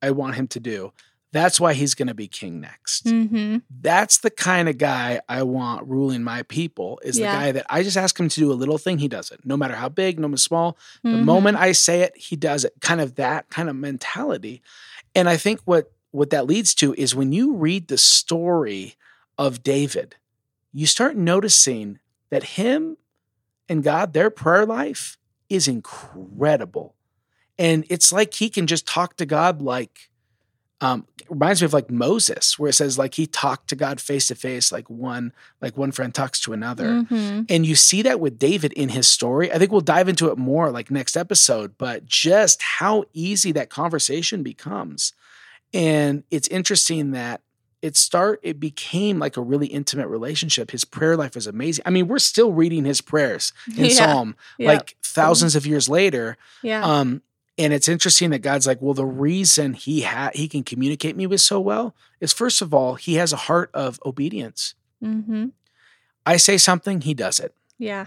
I 0.02 0.10
want 0.10 0.34
him 0.34 0.46
to 0.48 0.60
do. 0.60 0.92
That's 1.30 1.60
why 1.60 1.74
he's 1.74 1.94
going 1.94 2.08
to 2.08 2.14
be 2.14 2.26
king 2.26 2.58
next. 2.60 3.04
Mm-hmm. 3.04 3.58
That's 3.82 4.18
the 4.18 4.30
kind 4.30 4.66
of 4.68 4.78
guy 4.78 5.20
I 5.28 5.42
want 5.42 5.86
ruling 5.86 6.22
my 6.24 6.42
people. 6.44 6.98
Is 7.04 7.18
Yeah. 7.18 7.32
the 7.32 7.38
guy 7.38 7.52
that 7.52 7.66
I 7.68 7.82
just 7.82 7.96
ask 7.98 8.18
him 8.18 8.28
to 8.30 8.40
do 8.40 8.50
a 8.50 8.54
little 8.54 8.78
thing, 8.78 8.98
he 8.98 9.08
does 9.08 9.30
it. 9.30 9.40
No 9.44 9.56
matter 9.56 9.74
how 9.74 9.88
big, 9.90 10.18
no 10.18 10.28
matter 10.28 10.38
small. 10.38 10.78
The 11.02 11.10
Mm-hmm. 11.10 11.24
moment 11.26 11.58
I 11.58 11.72
say 11.72 12.00
it, 12.00 12.16
he 12.16 12.34
does 12.34 12.64
it. 12.64 12.72
Kind 12.80 13.00
of 13.02 13.16
that 13.16 13.50
kind 13.50 13.68
of 13.68 13.76
mentality. 13.76 14.62
And 15.14 15.28
I 15.28 15.36
think 15.36 15.60
what 15.64 15.92
what 16.10 16.30
that 16.30 16.46
leads 16.46 16.74
to 16.76 16.94
is 16.94 17.14
when 17.14 17.32
you 17.32 17.54
read 17.54 17.88
the 17.88 17.98
story 17.98 18.94
of 19.36 19.62
David, 19.62 20.16
you 20.72 20.86
start 20.86 21.16
noticing 21.16 21.98
that 22.30 22.42
him 22.44 22.96
and 23.68 23.84
God, 23.84 24.14
their 24.14 24.30
prayer 24.30 24.64
life 24.64 25.18
is 25.50 25.68
incredible. 25.68 26.94
And 27.58 27.84
it's 27.90 28.12
like 28.12 28.34
he 28.34 28.48
can 28.48 28.66
just 28.66 28.86
talk 28.86 29.16
to 29.16 29.26
God 29.26 29.60
like 29.60 30.08
um 30.80 31.06
reminds 31.28 31.60
me 31.60 31.66
of 31.66 31.72
like 31.72 31.90
Moses, 31.90 32.58
where 32.58 32.70
it 32.70 32.74
says 32.74 32.96
like 32.98 33.14
he 33.14 33.26
talked 33.26 33.68
to 33.68 33.76
God 33.76 34.00
face 34.00 34.28
to 34.28 34.34
face, 34.34 34.70
like 34.72 34.88
one, 34.88 35.32
like 35.60 35.76
one 35.76 35.90
friend 35.92 36.14
talks 36.14 36.40
to 36.40 36.52
another. 36.52 37.02
hmm 37.02 37.42
And 37.48 37.66
you 37.66 37.74
see 37.74 38.02
that 38.02 38.20
with 38.20 38.38
David 38.38 38.72
in 38.74 38.90
his 38.90 39.08
story. 39.08 39.52
I 39.52 39.58
think 39.58 39.72
we'll 39.72 39.80
dive 39.80 40.08
into 40.08 40.30
it 40.30 40.38
more 40.38 40.70
like 40.70 40.90
next 40.90 41.16
episode, 41.16 41.76
but 41.78 42.06
just 42.06 42.62
how 42.62 43.04
easy 43.12 43.50
that 43.52 43.70
conversation 43.70 44.42
becomes. 44.42 45.12
And 45.74 46.22
it's 46.30 46.48
interesting 46.48 47.10
that 47.10 47.42
it 47.82 47.96
start 47.96 48.40
it 48.42 48.58
became 48.58 49.18
like 49.18 49.36
a 49.36 49.42
really 49.42 49.66
intimate 49.68 50.08
relationship. 50.08 50.70
His 50.70 50.84
prayer 50.84 51.16
life 51.16 51.36
is 51.36 51.46
amazing. 51.46 51.82
I 51.86 51.90
mean, 51.90 52.08
we're 52.08 52.18
still 52.18 52.52
reading 52.52 52.84
his 52.84 53.00
prayers 53.00 53.52
in 53.76 53.84
Yeah. 53.84 53.90
Psalm 53.90 54.36
Yep. 54.58 54.66
like 54.66 54.96
thousands 55.02 55.54
of 55.56 55.66
years 55.66 55.88
later. 55.88 56.36
yeah. 56.62 56.84
Um, 56.84 57.22
and 57.58 57.72
it's 57.72 57.88
interesting 57.88 58.30
that 58.30 58.38
God's 58.38 58.66
like, 58.66 58.80
well, 58.80 58.94
the 58.94 59.04
reason 59.04 59.74
he 59.74 60.02
had 60.02 60.34
he 60.34 60.48
can 60.48 60.62
communicate 60.62 61.16
me 61.16 61.26
with 61.26 61.40
so 61.40 61.58
well 61.58 61.94
is 62.20 62.32
first 62.32 62.62
of 62.62 62.72
all, 62.72 62.94
he 62.94 63.14
has 63.14 63.32
a 63.32 63.36
heart 63.36 63.70
of 63.74 64.00
obedience. 64.06 64.74
mm-hmm. 65.02 65.46
I 66.24 66.36
say 66.36 66.58
something, 66.58 67.00
he 67.00 67.14
does 67.14 67.40
it. 67.40 67.54
Yeah. 67.78 68.06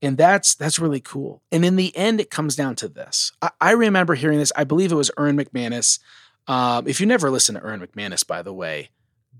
And 0.00 0.16
that's 0.16 0.54
that's 0.54 0.78
really 0.78 1.00
cool. 1.00 1.42
And 1.52 1.64
in 1.64 1.76
the 1.76 1.94
end, 1.96 2.20
it 2.20 2.30
comes 2.30 2.56
down 2.56 2.76
to 2.76 2.88
this. 2.88 3.32
I, 3.42 3.50
I 3.60 3.70
remember 3.72 4.14
hearing 4.14 4.38
this. 4.38 4.52
I 4.56 4.64
believe 4.64 4.90
it 4.90 4.96
was 4.96 5.10
Erwin 5.18 5.36
McManus. 5.36 5.98
Um, 6.46 6.88
if 6.88 7.00
you 7.00 7.06
never 7.06 7.30
listen 7.30 7.56
to 7.56 7.64
Erwin 7.64 7.80
McManus, 7.80 8.26
by 8.26 8.42
the 8.42 8.54
way, 8.54 8.90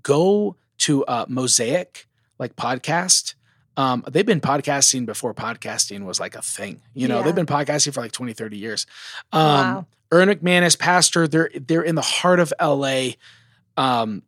go 0.03 0.57
to 0.79 1.05
uh, 1.05 1.25
Mosaic 1.27 2.07
like 2.37 2.55
podcast. 2.55 3.33
Um, 3.79 4.03
they've 4.11 4.25
been 4.25 4.41
podcasting 4.41 5.05
before 5.05 5.33
podcasting 5.33 6.03
was 6.03 6.19
like 6.19 6.35
a 6.35 6.41
thing. 6.41 6.81
You 6.93 7.07
know, 7.07 7.19
Yeah. 7.19 7.23
they've 7.23 7.35
been 7.35 7.45
podcasting 7.45 7.93
for 7.93 8.01
like 8.01 8.11
20, 8.11 8.33
30 8.33 8.57
years. 8.57 8.85
Um, 9.31 9.41
wow. 9.41 9.85
Erwin 10.13 10.29
McManus, 10.37 10.77
pastor, 10.77 11.27
they're 11.29 11.49
they're 11.55 11.81
in 11.83 11.95
the 11.95 12.01
heart 12.01 12.39
of 12.41 12.51
LA. 12.59 13.11
Um, 13.77 14.23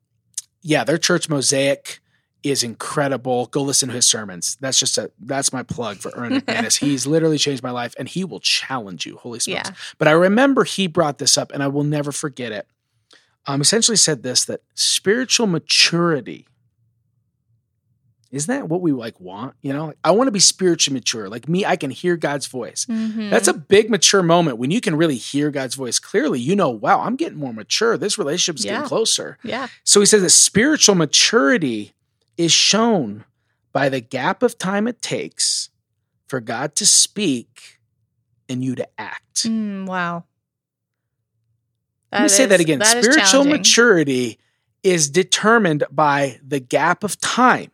yeah, 0.62 0.84
their 0.86 0.98
church 0.98 1.28
Mosaic 1.28 2.00
is 2.44 2.64
incredible. 2.64 3.48
Go 3.48 3.62
listen 3.62 3.90
to 3.90 3.96
his 3.96 4.06
sermons. 4.06 4.58
That's 4.62 4.80
just 4.80 4.98
a 4.98 5.12
that's 5.20 5.52
my 5.52 5.64
plug 5.64 5.98
for 5.98 6.12
Erwin 6.18 6.40
McManus. 6.42 6.78
He's 6.86 7.06
literally 7.06 7.38
changed 7.38 7.62
my 7.62 7.72
life, 7.72 7.94
and 8.00 8.08
he 8.08 8.24
will 8.24 8.40
challenge 8.40 9.06
you. 9.06 9.18
Holy 9.18 9.40
smokes! 9.40 9.70
Yeah. 9.70 9.76
But 9.98 10.08
I 10.08 10.12
remember 10.12 10.64
he 10.64 10.88
brought 10.88 11.18
this 11.18 11.38
up, 11.38 11.52
and 11.52 11.62
I 11.62 11.68
will 11.68 11.84
never 11.84 12.12
forget 12.14 12.52
it. 12.54 12.68
Um, 13.48 13.60
essentially 13.60 13.98
said 13.98 14.24
this 14.24 14.46
that 14.46 14.62
spiritual 14.76 15.48
maturity 15.48 16.48
isn't 18.32 18.54
that 18.56 18.70
what 18.70 18.82
we 18.82 18.92
like 18.94 19.20
want? 19.20 19.56
You 19.62 19.74
know, 19.74 19.94
I 20.04 20.12
want 20.12 20.28
to 20.28 20.32
be 20.32 20.40
spiritually 20.40 20.96
mature. 20.96 21.28
Like 21.30 21.50
me, 21.50 21.66
I 21.66 21.76
can 21.76 21.90
hear 21.92 22.16
God's 22.16 22.48
voice. 22.48 22.86
Mhm. 22.86 23.30
That's 23.30 23.48
a 23.50 23.54
big 23.54 23.90
mature 23.90 24.24
moment 24.24 24.58
when 24.58 24.72
you 24.72 24.80
can 24.80 24.96
really 24.96 25.18
hear 25.18 25.52
God's 25.52 25.76
voice 25.76 26.00
clearly. 26.00 26.40
You 26.40 26.56
know, 26.56 26.70
wow, 26.70 27.02
I'm 27.02 27.18
getting 27.18 27.38
more 27.38 27.54
mature. 27.54 27.98
This 27.98 28.18
relationship's 28.18 28.64
Yeah. 28.64 28.72
getting 28.76 28.88
closer. 28.88 29.38
yeah. 29.44 29.68
So 29.84 30.00
he 30.00 30.06
says 30.06 30.22
that 30.22 30.30
spiritual 30.30 30.96
maturity 30.96 31.94
is 32.38 32.52
shown 32.54 33.26
by 33.74 33.90
the 33.90 34.00
gap 34.02 34.44
of 34.44 34.58
time 34.58 34.88
it 34.88 35.02
takes 35.02 35.70
for 36.28 36.40
God 36.40 36.76
to 36.78 36.86
speak 36.86 37.80
and 38.48 38.64
you 38.64 38.76
to 38.76 38.88
act. 39.00 39.44
Mm, 39.44 39.86
wow. 39.88 40.24
Let 42.12 42.24
me 42.24 42.28
say 42.30 42.46
that 42.46 42.60
again. 42.60 42.80
that 42.80 42.98
is 42.98 43.06
spiritual 43.06 43.46
maturity 43.46 44.38
is 44.84 45.10
determined 45.10 45.84
by 45.92 46.40
the 46.46 46.60
gap 46.60 47.04
of 47.04 47.20
time 47.22 47.72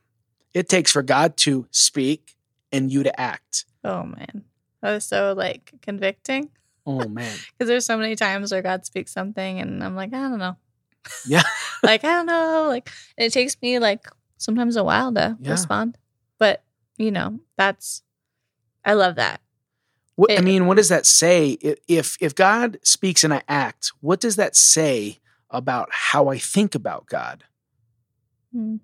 it 0.58 0.70
takes 0.70 0.91
for 0.91 1.02
God 1.04 1.38
to 1.38 1.67
speak 1.72 2.36
and 2.72 2.91
you 2.91 3.04
to 3.04 3.20
act. 3.20 3.65
Oh 3.84 4.04
man, 4.04 4.43
That 4.82 4.93
was 4.93 5.06
so 5.06 5.34
like 5.38 5.72
convicting 5.82 6.50
Oh 6.86 7.08
man. 7.10 7.38
because 7.54 7.67
there's 7.67 7.86
so 7.86 7.98
many 7.98 8.15
times 8.15 8.52
where 8.52 8.62
God 8.62 8.86
speaks 8.86 9.12
something 9.12 9.60
and 9.60 9.84
I'm 9.84 9.96
like, 9.96 10.13
I 10.13 10.20
don't 10.28 10.39
know. 10.39 10.58
Yeah. 11.26 11.43
like 11.84 12.04
I 12.04 12.08
don't 12.13 12.26
know. 12.26 12.65
Like 12.67 12.89
it 13.17 13.32
takes 13.32 13.56
me 13.62 13.80
like 13.80 14.08
sometimes 14.38 14.76
a 14.76 14.84
while 14.84 15.13
to 15.13 15.38
Yeah. 15.39 15.52
respond, 15.52 15.98
but 16.39 16.63
you 16.98 17.12
know 17.12 17.39
that's 17.58 18.04
I 18.84 18.93
love 18.93 19.15
that. 19.15 19.41
What, 20.15 20.32
I 20.32 20.41
mean, 20.41 20.65
what 20.65 20.78
does 20.78 20.89
that 20.89 21.06
say? 21.06 21.58
If 21.88 22.17
if 22.20 22.34
God 22.34 22.80
speaks 22.84 23.24
and 23.24 23.34
I 23.34 23.43
act, 23.48 23.91
what 24.02 24.20
does 24.20 24.36
that 24.38 24.56
say 24.56 25.20
about 25.52 25.89
how 25.91 26.28
I 26.30 26.39
think 26.39 26.74
about 26.74 27.06
God? 27.06 27.43
Mm. 28.56 28.80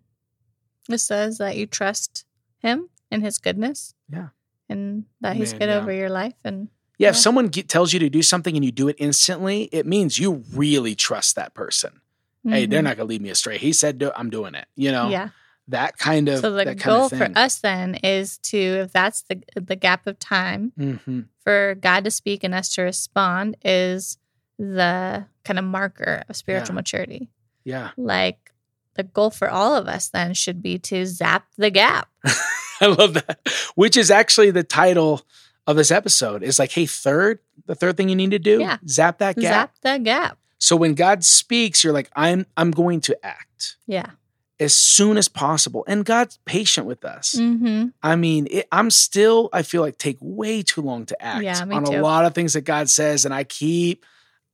It 0.90 0.98
says 1.00 1.38
that 1.38 1.56
you 1.58 1.66
trust 1.66 2.26
Him 2.60 2.90
and 3.12 3.24
His 3.24 3.38
goodness. 3.40 3.94
Yeah. 4.10 4.30
and 4.70 5.06
that 5.22 5.36
He's 5.36 5.52
Man, 5.54 5.60
good 5.60 5.70
yeah. 5.70 5.78
over 5.78 5.92
your 5.92 6.10
life 6.10 6.36
and 6.44 6.70
Yeah, 6.98 7.10
if 7.10 7.18
someone 7.18 7.50
ge- 7.50 7.68
tells 7.68 7.92
you 7.94 8.00
to 8.00 8.10
do 8.10 8.22
something 8.22 8.56
and 8.56 8.64
you 8.64 8.72
do 8.72 8.88
it 8.88 8.96
instantly, 9.00 9.64
it 9.72 9.86
means 9.86 10.18
you 10.20 10.44
really 10.54 10.96
trust 10.96 11.36
that 11.36 11.54
person. 11.54 12.02
Hey, 12.48 12.66
they're 12.66 12.82
Mhm. 12.82 12.86
not 12.86 12.98
gonna 12.98 13.10
lead 13.10 13.22
me 13.22 13.30
astray. 13.30 13.58
He 13.58 13.72
said, 13.74 13.98
do, 14.00 14.12
"I'm 14.16 14.30
doing 14.30 14.54
it." 14.56 14.68
You 14.76 14.92
know, 14.92 15.10
yeah. 15.10 15.30
that 15.68 15.98
kind 15.98 16.28
of 16.30 16.40
So 16.40 16.52
the 16.52 16.58
that 16.66 16.78
kind 16.80 16.84
goal 16.84 17.06
of 17.06 17.12
for 17.12 17.32
us 17.36 17.60
then 17.60 17.96
is 18.04 18.38
to, 18.40 18.58
if 18.58 18.92
that's 18.92 19.22
the 19.24 19.42
the 19.56 19.76
gap 19.76 20.08
of 20.08 20.20
time 20.20 20.72
hmm 20.78 21.22
for 21.44 21.76
God 21.76 22.04
to 22.06 22.12
speak 22.12 22.44
and 22.44 22.54
us 22.54 22.70
to 22.76 22.82
respond, 22.84 23.58
is 23.66 24.18
the 24.58 25.26
kind 25.44 25.60
of 25.60 25.66
marker 25.66 26.24
of 26.30 26.36
spiritual 26.36 26.74
Yeah. 26.74 26.76
maturity. 26.76 27.30
Yeah, 27.66 27.92
Like 27.98 28.53
the 28.96 29.04
goal 29.04 29.30
for 29.30 29.50
all 29.50 29.76
of 29.76 29.88
us 29.88 30.10
then 30.10 30.34
should 30.34 30.62
be 30.62 30.78
to 30.80 31.06
zap 31.06 31.46
the 31.58 31.70
gap. 31.70 32.10
I 32.82 32.88
love 32.88 33.14
that. 33.16 33.40
Which 33.76 33.98
is 33.98 34.12
actually 34.12 34.52
the 34.52 34.64
title 34.64 35.22
of 35.68 35.76
this 35.78 35.92
episode. 35.92 36.44
Is 36.44 36.60
like, 36.60 36.72
hey, 36.72 36.86
third, 36.86 37.40
the 37.66 37.76
third 37.76 37.98
thing 37.98 38.10
you 38.10 38.16
need 38.16 38.32
to 38.32 38.40
do, 38.40 38.60
Yeah. 38.60 38.78
zap 38.88 39.20
that 39.20 39.36
gap. 39.36 39.44
Zap 39.44 39.98
the 39.98 40.04
gap. 40.04 40.38
So 40.60 40.76
when 40.76 40.94
God 40.94 41.24
speaks, 41.24 41.84
you're 41.84 41.94
like, 41.94 42.10
I'm 42.16 42.46
I'm 42.58 42.72
going 42.72 43.02
to 43.02 43.26
act 43.26 43.78
Yeah. 43.88 44.12
as 44.60 44.76
soon 44.76 45.18
as 45.18 45.28
possible. 45.28 45.84
And 45.88 46.06
God's 46.06 46.40
patient 46.46 46.88
with 46.88 47.04
us. 47.06 47.36
Mm-hmm. 47.38 47.88
I 48.02 48.16
mean, 48.16 48.48
it, 48.50 48.68
I'm 48.72 48.90
still, 48.92 49.50
I 49.52 49.64
feel 49.64 49.82
like 49.82 49.98
take 49.98 50.18
way 50.22 50.62
too 50.64 50.82
long 50.82 51.06
to 51.08 51.22
act 51.22 51.44
Yeah, 51.44 51.60
on 51.72 51.86
too. 51.86 51.98
a 51.98 52.02
lot 52.02 52.26
of 52.26 52.34
things 52.34 52.54
that 52.54 52.62
God 52.62 52.90
says. 52.90 53.26
And 53.26 53.34
I 53.34 53.44
keep, 53.44 54.06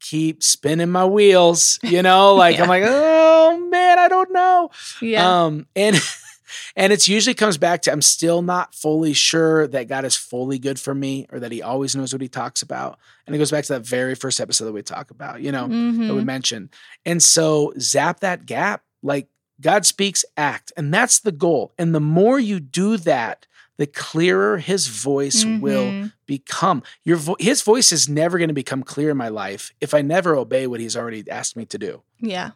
keep 0.02 0.41
spinning 0.43 0.89
my 0.89 1.06
wheels, 1.06 1.78
you 1.84 2.02
know, 2.02 2.34
like 2.43 2.56
Yeah. 2.58 2.63
I'm 2.63 2.69
like, 2.69 2.84
oh 2.88 3.67
man, 3.89 3.99
I 3.99 4.08
don't 4.08 4.32
know. 4.32 4.69
Yeah. 5.02 5.45
Um, 5.45 5.65
and, 5.75 5.95
and 6.75 6.93
it's 6.93 7.08
usually 7.08 7.34
comes 7.34 7.58
back 7.58 7.82
to, 7.84 7.91
I'm 7.91 8.02
still 8.02 8.41
not 8.41 8.73
fully 8.75 9.13
sure 9.13 9.67
that 9.67 9.88
God 9.88 10.06
is 10.06 10.15
fully 10.15 10.60
good 10.60 10.80
for 10.80 10.93
me 10.93 11.25
or 11.32 11.39
that 11.39 11.52
he 11.52 11.62
always 11.62 11.95
knows 11.95 12.13
what 12.13 12.21
he 12.21 12.28
talks 12.28 12.62
about. 12.62 12.99
And 13.25 13.36
it 13.36 13.39
goes 13.39 13.52
back 13.52 13.65
to 13.65 13.73
that 13.73 13.86
very 13.86 14.15
first 14.15 14.39
episode 14.39 14.65
that 14.65 14.71
we 14.73 14.82
talk 14.82 15.12
about, 15.12 15.41
you 15.41 15.52
know, 15.52 15.67
that 15.67 16.13
we 16.15 16.21
Mhm. 16.21 16.25
mentioned. 16.25 16.69
And 17.06 17.21
so 17.21 17.73
zap 17.80 18.19
that 18.21 18.45
gap, 18.45 18.84
like 19.02 19.28
God 19.62 19.86
speaks, 19.86 20.23
act. 20.38 20.71
And 20.78 20.93
that's 20.93 21.19
the 21.19 21.32
goal. 21.32 21.73
And 21.78 21.93
the 21.93 21.99
more 21.99 22.39
you 22.39 22.60
do 22.60 22.97
that, 22.97 23.45
the 23.78 23.88
clearer 23.88 24.58
his 24.58 24.88
voice 24.88 25.45
will 25.45 25.86
Mhm. 25.91 26.13
become. 26.25 26.84
Your 27.06 27.15
vo- 27.15 27.38
his 27.39 27.62
voice 27.62 27.91
is 27.93 28.10
never 28.10 28.38
going 28.38 28.49
to 28.49 28.54
become 28.54 28.84
clear 28.84 29.10
in 29.12 29.15
my 29.17 29.30
life 29.30 29.71
if 29.80 29.93
I 29.93 30.02
never 30.02 30.36
obey 30.36 30.67
what 30.67 30.82
he's 30.82 30.97
already 30.97 31.23
asked 31.30 31.56
me 31.56 31.65
to 31.67 31.78
do. 31.78 32.02
Yeah. 32.19 32.52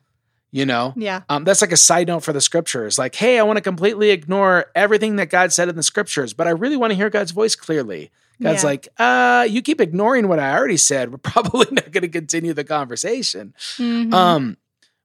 You 0.56 0.68
know? 0.68 0.94
Yeah. 0.96 1.24
Um, 1.30 1.46
that's 1.46 1.62
like 1.62 1.72
a 1.72 1.78
side 1.78 2.06
note 2.08 2.20
for 2.22 2.32
the 2.32 2.40
scriptures. 2.40 3.00
Like, 3.00 3.16
hey, 3.16 3.40
I 3.40 3.44
want 3.44 3.58
to 3.58 3.62
completely 3.62 4.12
ignore 4.12 4.68
everything 4.76 5.16
that 5.16 5.32
God 5.32 5.52
said 5.52 5.68
in 5.68 5.76
the 5.76 5.82
scriptures, 5.82 6.34
but 6.34 6.48
I 6.48 6.52
really 6.52 6.78
want 6.78 6.92
to 6.92 6.96
hear 6.96 7.10
God's 7.10 7.32
voice 7.32 7.56
clearly. 7.56 8.12
God's 8.40 8.62
Yeah. 8.62 8.70
like, 8.70 8.88
uh, 9.00 9.48
you 9.50 9.64
keep 9.64 9.82
ignoring 9.82 10.28
what 10.28 10.38
I 10.38 10.56
already 10.56 10.78
said. 10.78 11.12
We're 11.12 11.18
probably 11.34 11.66
not 11.72 11.92
going 11.92 12.04
to 12.04 12.08
continue 12.08 12.54
the 12.54 12.64
conversation. 12.64 13.56
Mhm. 13.78 14.14
Um, 14.14 14.58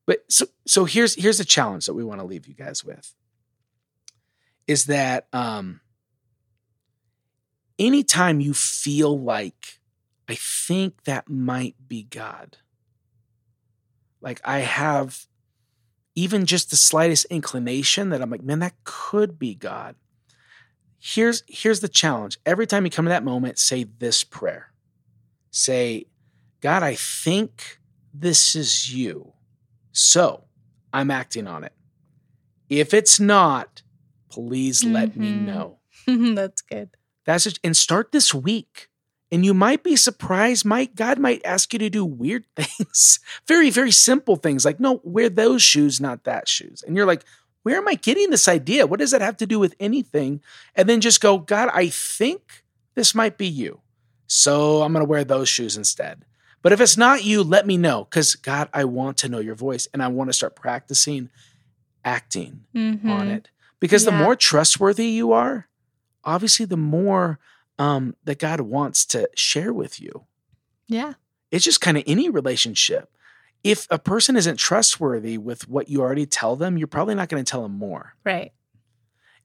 but 0.06 0.18
so 0.28 0.44
so 0.66 0.84
here's 0.84 1.14
here's 1.14 1.40
a 1.40 1.44
challenge 1.46 1.87
that 1.87 1.94
we 1.94 2.04
want 2.04 2.20
to 2.20 2.26
leave 2.26 2.46
you 2.46 2.54
guys 2.54 2.84
with. 2.84 3.14
Is 4.66 4.84
that 4.84 5.28
um 5.32 5.80
anytime 7.78 8.40
you 8.40 8.52
feel 8.54 9.18
like 9.18 9.80
I 10.28 10.34
think 10.34 11.04
that 11.04 11.28
might 11.30 11.74
be 11.88 12.02
God. 12.02 12.58
Like 14.20 14.40
I 14.44 14.58
have 14.61 15.26
even 16.18 16.46
just 16.46 16.70
the 16.70 16.76
slightest 16.76 17.26
inclination 17.26 18.09
that 18.09 18.20
I'm 18.20 18.28
like, 18.28 18.42
man, 18.42 18.59
that 18.59 18.74
could 18.83 19.38
be 19.38 19.54
God. 19.54 19.94
Here's 20.98 21.44
here's 21.46 21.78
the 21.78 21.88
challenge. 21.88 22.38
Every 22.44 22.66
time 22.66 22.85
you 22.85 22.90
come 22.90 23.04
to 23.04 23.11
that 23.11 23.22
moment, 23.22 23.57
say 23.57 23.85
this 23.85 24.24
prayer. 24.24 24.72
Say, 25.52 26.07
God, 26.61 26.83
I 26.83 26.96
think 26.96 27.78
this 28.12 28.57
is 28.57 28.92
you. 28.92 29.33
So 29.92 30.44
I'm 30.92 31.12
acting 31.12 31.46
on 31.46 31.62
it. 31.62 31.72
If 32.68 32.92
it's 32.92 33.20
not, 33.20 33.83
please 34.28 34.85
let 34.85 35.16
me 35.16 35.33
Mhm. 35.33 35.44
know. 35.44 35.78
That's 36.35 36.62
good. 36.62 36.90
That's 37.24 37.46
it. 37.46 37.61
And 37.62 37.76
start 37.76 38.11
this 38.11 38.35
week. 38.35 38.88
And 39.31 39.45
you 39.45 39.53
might 39.53 39.83
be 39.83 39.95
surprised. 39.95 40.64
Might 40.64 40.95
God 40.95 41.19
might 41.19 41.45
ask 41.45 41.73
you 41.73 41.79
to 41.81 41.91
do 41.91 42.05
weird 42.05 42.45
things, 42.57 43.21
very, 43.47 43.71
very 43.71 43.91
simple 43.91 44.37
things 44.37 44.64
like, 44.64 44.81
no, 44.81 45.01
wear 45.05 45.29
those 45.29 45.62
shoes, 45.62 46.01
not 46.01 46.25
that 46.25 46.49
shoes. 46.49 46.83
And 46.87 46.97
you're 46.97 47.07
like, 47.07 47.25
where 47.62 47.77
am 47.77 47.88
I 47.88 47.95
getting 47.95 48.31
this 48.31 48.49
idea? 48.49 48.87
What 48.87 49.01
does 49.01 49.11
that 49.11 49.21
have 49.21 49.37
to 49.38 49.47
do 49.47 49.59
with 49.59 49.75
anything? 49.79 50.41
And 50.75 50.88
then 50.88 51.01
just 51.03 51.21
go, 51.21 51.38
God, 51.38 51.69
I 51.75 51.88
think 51.88 52.64
this 52.95 53.14
might 53.14 53.37
be 53.37 53.47
you. 53.47 53.81
So 54.27 54.83
I'm 54.83 54.93
going 54.93 55.05
to 55.05 55.09
wear 55.09 55.25
those 55.25 55.49
shoes 55.49 55.77
instead. 55.77 56.25
But 56.62 56.73
if 56.73 56.81
it's 56.81 56.97
not 56.97 57.25
you, 57.25 57.43
let 57.43 57.67
me 57.67 57.77
know 57.77 58.05
because 58.05 58.35
God, 58.35 58.69
I 58.73 58.85
want 58.85 59.19
to 59.19 59.29
know 59.29 59.38
your 59.38 59.55
voice 59.55 59.87
and 59.93 60.03
I 60.03 60.09
want 60.09 60.29
to 60.29 60.33
start 60.35 60.57
practicing 60.57 61.29
acting 62.05 62.64
on 62.75 62.99
Mhm. 62.99 63.37
it. 63.37 63.51
Because 63.81 64.05
the 64.05 64.12
more 64.12 64.35
trustworthy 64.35 65.07
you 65.07 65.33
are, 65.33 65.69
obviously, 66.25 66.67
the 66.67 66.77
more 66.77 67.38
um, 67.79 68.14
that 68.25 68.38
God 68.38 68.61
wants 68.61 69.05
to 69.07 69.29
share 69.35 69.73
with 69.73 70.01
you. 70.01 70.25
Yeah. 70.87 71.14
It's 71.51 71.64
just 71.64 71.81
kind 71.81 71.97
of 71.97 72.05
any 72.07 72.29
relationship. 72.29 73.11
if 73.64 73.87
a 73.91 73.99
person 73.99 74.37
isn't 74.37 74.57
trustworthy 74.59 75.37
with 75.37 75.69
what 75.69 75.88
you 75.88 76.01
already 76.01 76.27
tell 76.27 76.55
them, 76.57 76.79
you're 76.79 76.87
probably 76.87 77.14
not 77.14 77.29
going 77.29 77.45
to 77.45 77.51
tell 77.51 77.62
them 77.62 77.73
more. 77.77 78.14
Right. 78.25 78.53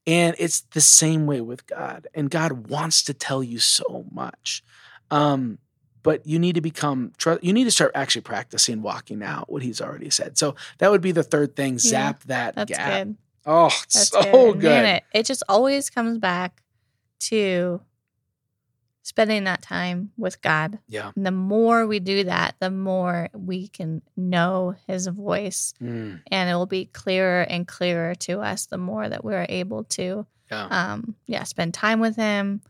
And 0.05 0.35
it's 0.37 0.61
the 0.61 0.81
same 0.81 1.25
way 1.25 1.41
with 1.41 1.65
God. 1.65 2.07
And 2.13 2.29
God 2.29 2.69
wants 2.69 3.03
to 3.03 3.13
tell 3.13 3.41
you 3.43 3.57
so 3.59 4.05
much. 4.11 4.63
Um, 5.09 5.57
but 6.03 6.27
you 6.27 6.37
need 6.37 6.55
to 6.55 6.61
become 6.61 7.13
you 7.41 7.53
need 7.53 7.63
to 7.63 7.71
start 7.71 7.91
actually 7.95 8.21
practicing 8.23 8.81
walking 8.81 9.23
out 9.23 9.49
what 9.49 9.63
he's 9.63 9.79
already 9.81 10.09
said. 10.09 10.37
So 10.37 10.55
that 10.79 10.91
would 10.91 11.01
be 11.01 11.13
the 11.13 11.23
third 11.23 11.55
thing. 11.55 11.79
Zap 11.79 12.19
Yeah, 12.23 12.27
that 12.27 12.55
That's 12.55 12.69
gap. 12.71 13.05
good. 13.07 13.17
Oh, 13.45 13.69
That's 13.69 14.09
so 14.09 14.21
good. 14.51 14.59
good. 14.61 14.69
Man, 14.69 14.85
it, 14.97 15.03
it 15.13 15.25
just 15.25 15.43
always 15.47 15.89
comes 15.89 16.17
back 16.17 16.61
to 17.21 17.79
spending 19.05 19.43
that 19.43 19.61
time 19.61 20.11
with 20.17 20.41
God. 20.41 20.79
Yeah. 20.87 21.11
And 21.15 21.25
the 21.25 21.31
more 21.31 21.85
we 21.85 21.99
do 21.99 22.23
that, 22.23 22.55
the 22.59 22.71
more 22.71 23.29
we 23.33 23.67
can 23.67 24.01
know 24.15 24.75
his 24.87 25.07
voice 25.07 25.73
Mm, 25.81 26.21
and 26.31 26.49
it 26.49 26.53
will 26.55 26.65
be 26.65 26.85
clearer 26.85 27.41
and 27.41 27.67
clearer 27.67 28.15
to 28.15 28.39
us 28.39 28.65
the 28.65 28.77
more 28.77 29.07
that 29.09 29.23
we're 29.25 29.45
able 29.49 29.83
to 29.85 30.25
yeah. 30.49 30.67
um 30.71 31.15
yeah, 31.27 31.43
spend 31.43 31.73
time 31.73 31.99
with 31.99 32.15
him, 32.15 32.61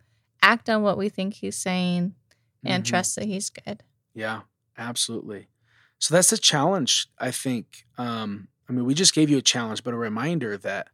act 0.41 0.69
on 0.69 0.81
what 0.81 0.97
we 0.97 1.07
think 1.09 1.35
he's 1.35 1.55
saying 1.55 2.15
and 2.65 2.83
Mhm. 2.83 2.87
trust 2.87 3.15
that 3.15 3.25
he's 3.25 3.49
good. 3.49 3.83
Yeah, 4.15 4.41
absolutely. 4.77 5.47
So 5.99 6.13
that's 6.15 6.31
the 6.31 6.37
challenge, 6.37 7.07
I 7.19 7.31
think. 7.31 7.85
Um, 7.97 8.47
I 8.67 8.73
mean, 8.73 8.85
we 8.85 8.93
just 8.93 9.13
gave 9.13 9.29
you 9.29 9.37
a 9.37 9.41
challenge, 9.41 9.83
but 9.83 9.93
a 9.93 9.97
reminder 9.97 10.57
that 10.57 10.87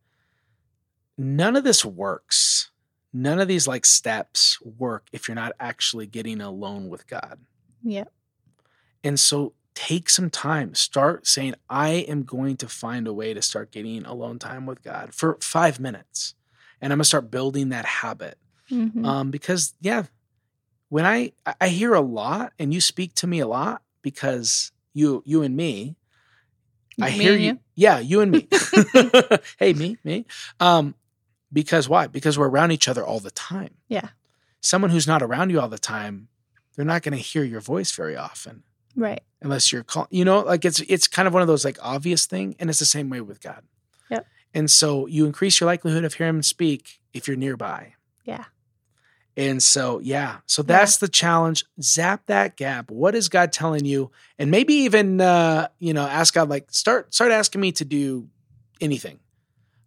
none 1.17 1.55
of 1.55 1.63
this 1.63 1.83
works. 1.85 2.68
None 3.11 3.39
of 3.39 3.47
these 3.47 3.67
like 3.67 3.85
steps 3.85 4.59
work 4.61 5.07
if 5.11 5.27
you're 5.27 5.35
not 5.35 5.53
actually 5.59 6.05
getting 6.05 6.41
alone 6.41 6.89
with 6.89 7.07
God. 7.07 7.39
Yeah. 7.83 8.05
And 9.03 9.19
so 9.19 9.53
take 9.73 10.09
some 10.09 10.29
time. 10.29 10.75
Start 10.75 11.25
saying, 11.25 11.55
I 11.69 11.89
am 12.07 12.23
going 12.23 12.57
to 12.57 12.67
find 12.67 13.07
a 13.07 13.13
way 13.13 13.33
to 13.33 13.41
start 13.41 13.71
getting 13.71 14.05
alone 14.05 14.37
time 14.37 14.65
with 14.65 14.83
God 14.83 15.13
for 15.13 15.37
five 15.41 15.79
minutes. 15.79 16.35
And 16.81 16.91
I'm 16.93 16.97
going 16.97 17.03
to 17.03 17.07
start 17.07 17.31
building 17.31 17.69
that 17.69 17.85
habit. 17.85 18.37
Mhm. 18.69 19.05
Um, 19.05 19.31
because 19.31 19.73
yeah, 19.81 20.03
when 20.89 21.05
I 21.05 21.31
I 21.59 21.69
hear 21.69 21.93
a 21.93 22.01
lot 22.01 22.53
and 22.59 22.73
you 22.73 22.81
speak 22.81 23.15
to 23.15 23.27
me 23.27 23.39
a 23.39 23.47
lot 23.47 23.81
because 24.01 24.71
you 24.93 25.23
you 25.25 25.41
and 25.41 25.55
me, 25.55 25.95
I 27.01 27.09
hear 27.09 27.33
and 27.33 27.43
you. 27.43 27.59
Yeah, 27.75 27.99
you 27.99 28.21
and 28.21 28.31
me. 28.31 28.47
hey, 29.57 29.73
me, 29.73 29.97
me. 30.03 30.25
Um, 30.59 30.95
because 31.51 31.89
why? 31.89 32.07
Because 32.07 32.37
we're 32.37 32.49
around 32.49 32.71
each 32.71 32.87
other 32.87 33.05
all 33.05 33.19
the 33.19 33.31
time. 33.31 33.75
Yeah. 33.87 34.09
Someone 34.61 34.91
who's 34.91 35.07
not 35.07 35.21
around 35.21 35.49
you 35.51 35.59
all 35.59 35.69
the 35.69 35.79
time, 35.79 36.27
they're 36.75 36.85
not 36.85 37.01
going 37.03 37.15
to 37.17 37.21
hear 37.23 37.43
your 37.43 37.61
voice 37.61 37.91
very 37.91 38.15
often 38.15 38.63
Right. 38.95 39.21
unless 39.41 39.71
you're 39.71 39.83
call 39.83 40.07
you 40.09 40.25
know 40.25 40.39
like 40.41 40.65
it's 40.65 40.79
it's 40.81 41.07
kind 41.07 41.27
of 41.27 41.33
one 41.33 41.41
of 41.41 41.47
those 41.47 41.63
like 41.63 41.77
obvious 41.81 42.25
thing 42.25 42.55
and 42.59 42.69
it's 42.69 42.79
the 42.79 42.85
same 42.85 43.09
way 43.09 43.21
with 43.21 43.39
god 43.41 43.63
Yep. 44.09 44.25
and 44.53 44.69
so 44.69 45.05
you 45.07 45.25
increase 45.25 45.59
your 45.59 45.67
likelihood 45.67 46.03
of 46.03 46.13
hearing 46.15 46.35
him 46.35 46.43
speak 46.43 46.99
if 47.13 47.27
you're 47.27 47.37
nearby 47.37 47.93
Yeah. 48.25 48.45
and 49.37 49.61
so 49.61 49.99
yeah 49.99 50.37
so 50.47 50.63
that's 50.63 50.97
the 50.97 51.07
challenge 51.07 51.63
zap 51.81 52.25
that 52.25 52.57
gap 52.57 52.89
what 52.91 53.13
is 53.15 53.29
god 53.29 53.51
telling 53.53 53.85
you 53.85 54.11
and 54.37 54.49
maybe 54.51 54.73
even 54.73 55.21
uh 55.21 55.67
you 55.79 55.93
know 55.93 56.05
ask 56.05 56.33
god 56.33 56.49
like 56.49 56.71
start 56.71 57.13
start 57.13 57.31
asking 57.31 57.61
me 57.61 57.71
to 57.73 57.85
do 57.85 58.27
anything 58.81 59.19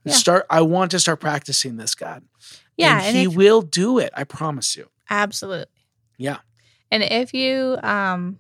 Yeah. 0.05 0.13
start 0.15 0.47
i 0.51 0.61
want 0.61 0.91
to 0.93 1.01
start 1.01 1.21
practicing 1.21 1.77
this 1.77 1.95
god 1.95 2.23
Yeah. 2.77 2.97
and, 2.99 3.07
and 3.09 3.17
he 3.17 3.25
if- 3.25 3.35
will 3.37 3.63
do 3.63 3.99
it 3.99 4.11
i 4.15 4.25
promise 4.25 4.77
you 4.77 4.89
Absolutely. 5.11 5.67
Yeah. 6.17 6.39
And 6.91 7.03
if 7.03 7.35
you 7.35 7.77
um, 7.83 8.39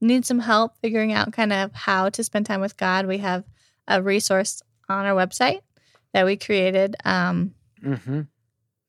need 0.00 0.24
some 0.24 0.38
help 0.38 0.78
figuring 0.80 1.12
out 1.12 1.32
kind 1.32 1.52
of 1.52 1.74
how 1.74 2.08
to 2.08 2.24
spend 2.24 2.46
time 2.46 2.62
with 2.62 2.76
God, 2.78 3.06
we 3.06 3.18
have 3.18 3.44
a 3.86 4.02
resource 4.02 4.62
on 4.88 5.04
our 5.04 5.14
website 5.14 5.60
that 6.14 6.24
we 6.24 6.36
created 6.36 6.96
um, 7.04 7.54
mm-hmm. 7.84 8.22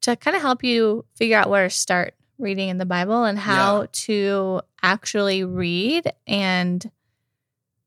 to 0.02 0.16
kind 0.16 0.38
of 0.38 0.42
help 0.42 0.64
you 0.64 1.04
figure 1.16 1.38
out 1.38 1.50
where 1.50 1.68
to 1.68 1.70
start 1.70 2.14
reading 2.38 2.70
in 2.70 2.78
the 2.78 2.86
Bible 2.86 3.26
and 3.26 3.38
how 3.40 3.82
Yeah. 3.82 3.88
to 3.92 4.62
actually 4.82 5.44
read 5.44 6.14
and 6.28 6.90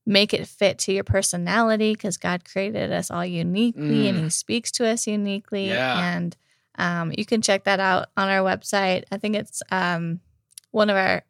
make 0.08 0.32
it 0.32 0.48
fit 0.48 0.78
to 0.78 0.92
your 0.92 1.04
personality 1.04 1.92
because 1.92 2.16
God 2.16 2.42
created 2.50 2.90
us 2.92 3.10
all 3.10 3.24
uniquely 3.26 4.08
and 4.08 4.18
Mm. 4.18 4.22
He 4.24 4.30
speaks 4.30 4.70
to 4.72 4.86
us 4.86 5.06
uniquely. 5.06 5.68
Yeah. 5.68 6.14
And 6.16 6.34
um, 6.78 7.12
you 7.16 7.26
can 7.26 7.42
check 7.42 7.64
that 7.64 7.78
out 7.78 8.06
on 8.16 8.28
our 8.30 8.40
website. 8.40 9.04
I 9.12 9.18
think 9.18 9.36
it's 9.36 9.62
um, 9.70 10.20
one 10.70 10.88
of 10.88 10.96
our 10.96 11.22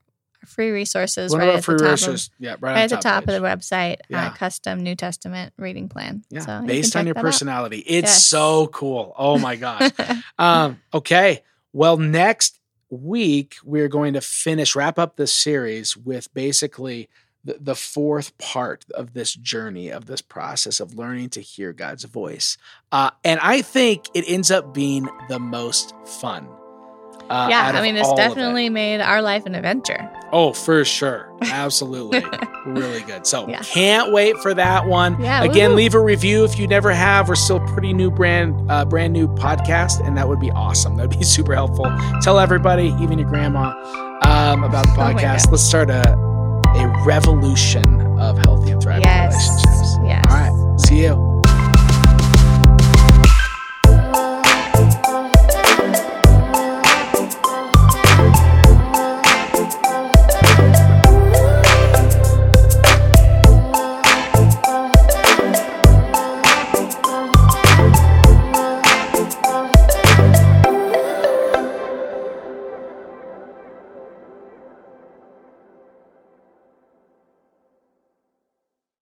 free 0.47 0.71
resources 0.71 1.33
one 1.33 1.41
right 1.41 1.49
of 1.51 1.57
at 1.57 1.65
free 1.65 1.75
the 1.75 1.83
top, 1.83 1.91
resources 1.91 2.31
yeah 2.39 2.51
right, 2.51 2.57
of, 2.57 2.63
right 2.63 2.79
at 2.85 2.91
the 2.91 2.97
top 2.99 3.25
page. 3.25 3.35
of 3.35 3.43
the 3.43 3.47
website. 3.49 3.97
Yeah. 4.09 4.29
Uh, 4.29 4.31
custom 4.35 4.81
New 4.85 4.95
Testament 4.95 5.53
reading 5.59 5.89
plan. 5.89 6.23
Yeah, 6.31 6.41
So 6.41 6.63
based 6.65 6.93
can 6.93 7.01
on 7.01 7.07
your 7.07 7.15
that 7.15 7.21
out. 7.21 7.25
personality. 7.25 7.79
It's 7.81 8.07
Yes. 8.11 8.27
so 8.27 8.69
cool. 8.69 9.13
Oh 9.19 9.39
my 9.39 9.57
gosh. 9.57 9.91
um, 10.39 10.81
okay. 10.95 11.43
Well, 11.73 11.97
next 11.97 12.61
week 12.91 13.57
we're 13.65 13.89
going 13.89 14.15
to 14.15 14.21
finish 14.21 14.77
wrap 14.77 14.99
up 15.01 15.17
this 15.17 15.33
series 15.33 15.97
with 15.97 16.33
basically 16.33 17.09
the, 17.49 17.57
the 17.61 17.75
fourth 17.75 18.37
part 18.39 18.85
of 18.95 19.15
this 19.15 19.33
journey 19.35 19.89
of 19.91 20.07
this 20.07 20.21
process 20.21 20.81
of 20.81 20.95
learning 20.95 21.31
to 21.31 21.41
hear 21.41 21.73
God's 21.73 22.05
voice. 22.05 22.59
Uh, 22.93 23.11
and 23.25 23.41
I 23.43 23.63
think 23.63 24.05
it 24.15 24.25
ends 24.29 24.51
up 24.51 24.75
being 24.75 25.09
the 25.29 25.39
most 25.39 25.95
fun. 26.05 26.47
Uh, 27.31 27.49
yeah, 27.51 27.73
I 27.75 27.83
mean, 27.83 27.97
it's 27.97 28.09
it. 28.09 28.17
definitely 28.17 28.71
made 28.71 29.01
our 29.03 29.21
life 29.21 29.45
an 29.45 29.55
adventure. 29.55 30.11
Oh, 30.33 30.53
for 30.55 30.83
sure. 30.85 31.31
Absolutely. 31.43 32.25
really 32.67 33.01
good. 33.03 33.27
So 33.27 33.47
Yeah. 33.49 33.61
can't 33.63 34.13
wait 34.13 34.37
for 34.39 34.55
that 34.55 34.87
one. 34.87 35.21
Yeah, 35.21 35.43
Again, 35.45 35.71
woo. 35.71 35.77
leave 35.77 35.95
a 35.95 36.01
review 36.01 36.45
if 36.45 36.59
you 36.59 36.67
never 36.67 36.91
have. 36.91 37.29
We're 37.29 37.35
still 37.35 37.61
pretty 37.69 37.93
new 37.93 38.11
brand, 38.11 38.71
uh, 38.71 38.85
brand 38.87 39.13
new 39.13 39.29
podcast, 39.29 40.07
and 40.07 40.17
that 40.17 40.27
would 40.29 40.41
be 40.41 40.51
awesome. 40.53 40.97
That'd 40.97 41.19
be 41.19 41.25
super 41.37 41.55
helpful. 41.55 41.87
Tell 42.23 42.39
everybody, 42.39 42.95
even 43.01 43.19
your 43.19 43.29
grandma, 43.29 43.71
um, 44.23 44.65
about 44.65 44.87
the 44.87 44.93
Oh 44.93 45.05
podcast. 45.05 45.45
God. 45.45 45.51
Let's 45.53 45.63
start 45.65 45.91
a 45.91 46.28
a 46.77 47.03
revolution 47.05 48.01
of 48.19 48.39
healthy 48.39 48.71
and 48.73 48.83
thriving 48.83 49.03
yes. 49.03 49.33
relationships. 49.33 49.97
Yes. 50.05 50.25
All 50.31 50.37
right. 50.37 50.81
See 50.81 51.03
you. 51.03 51.38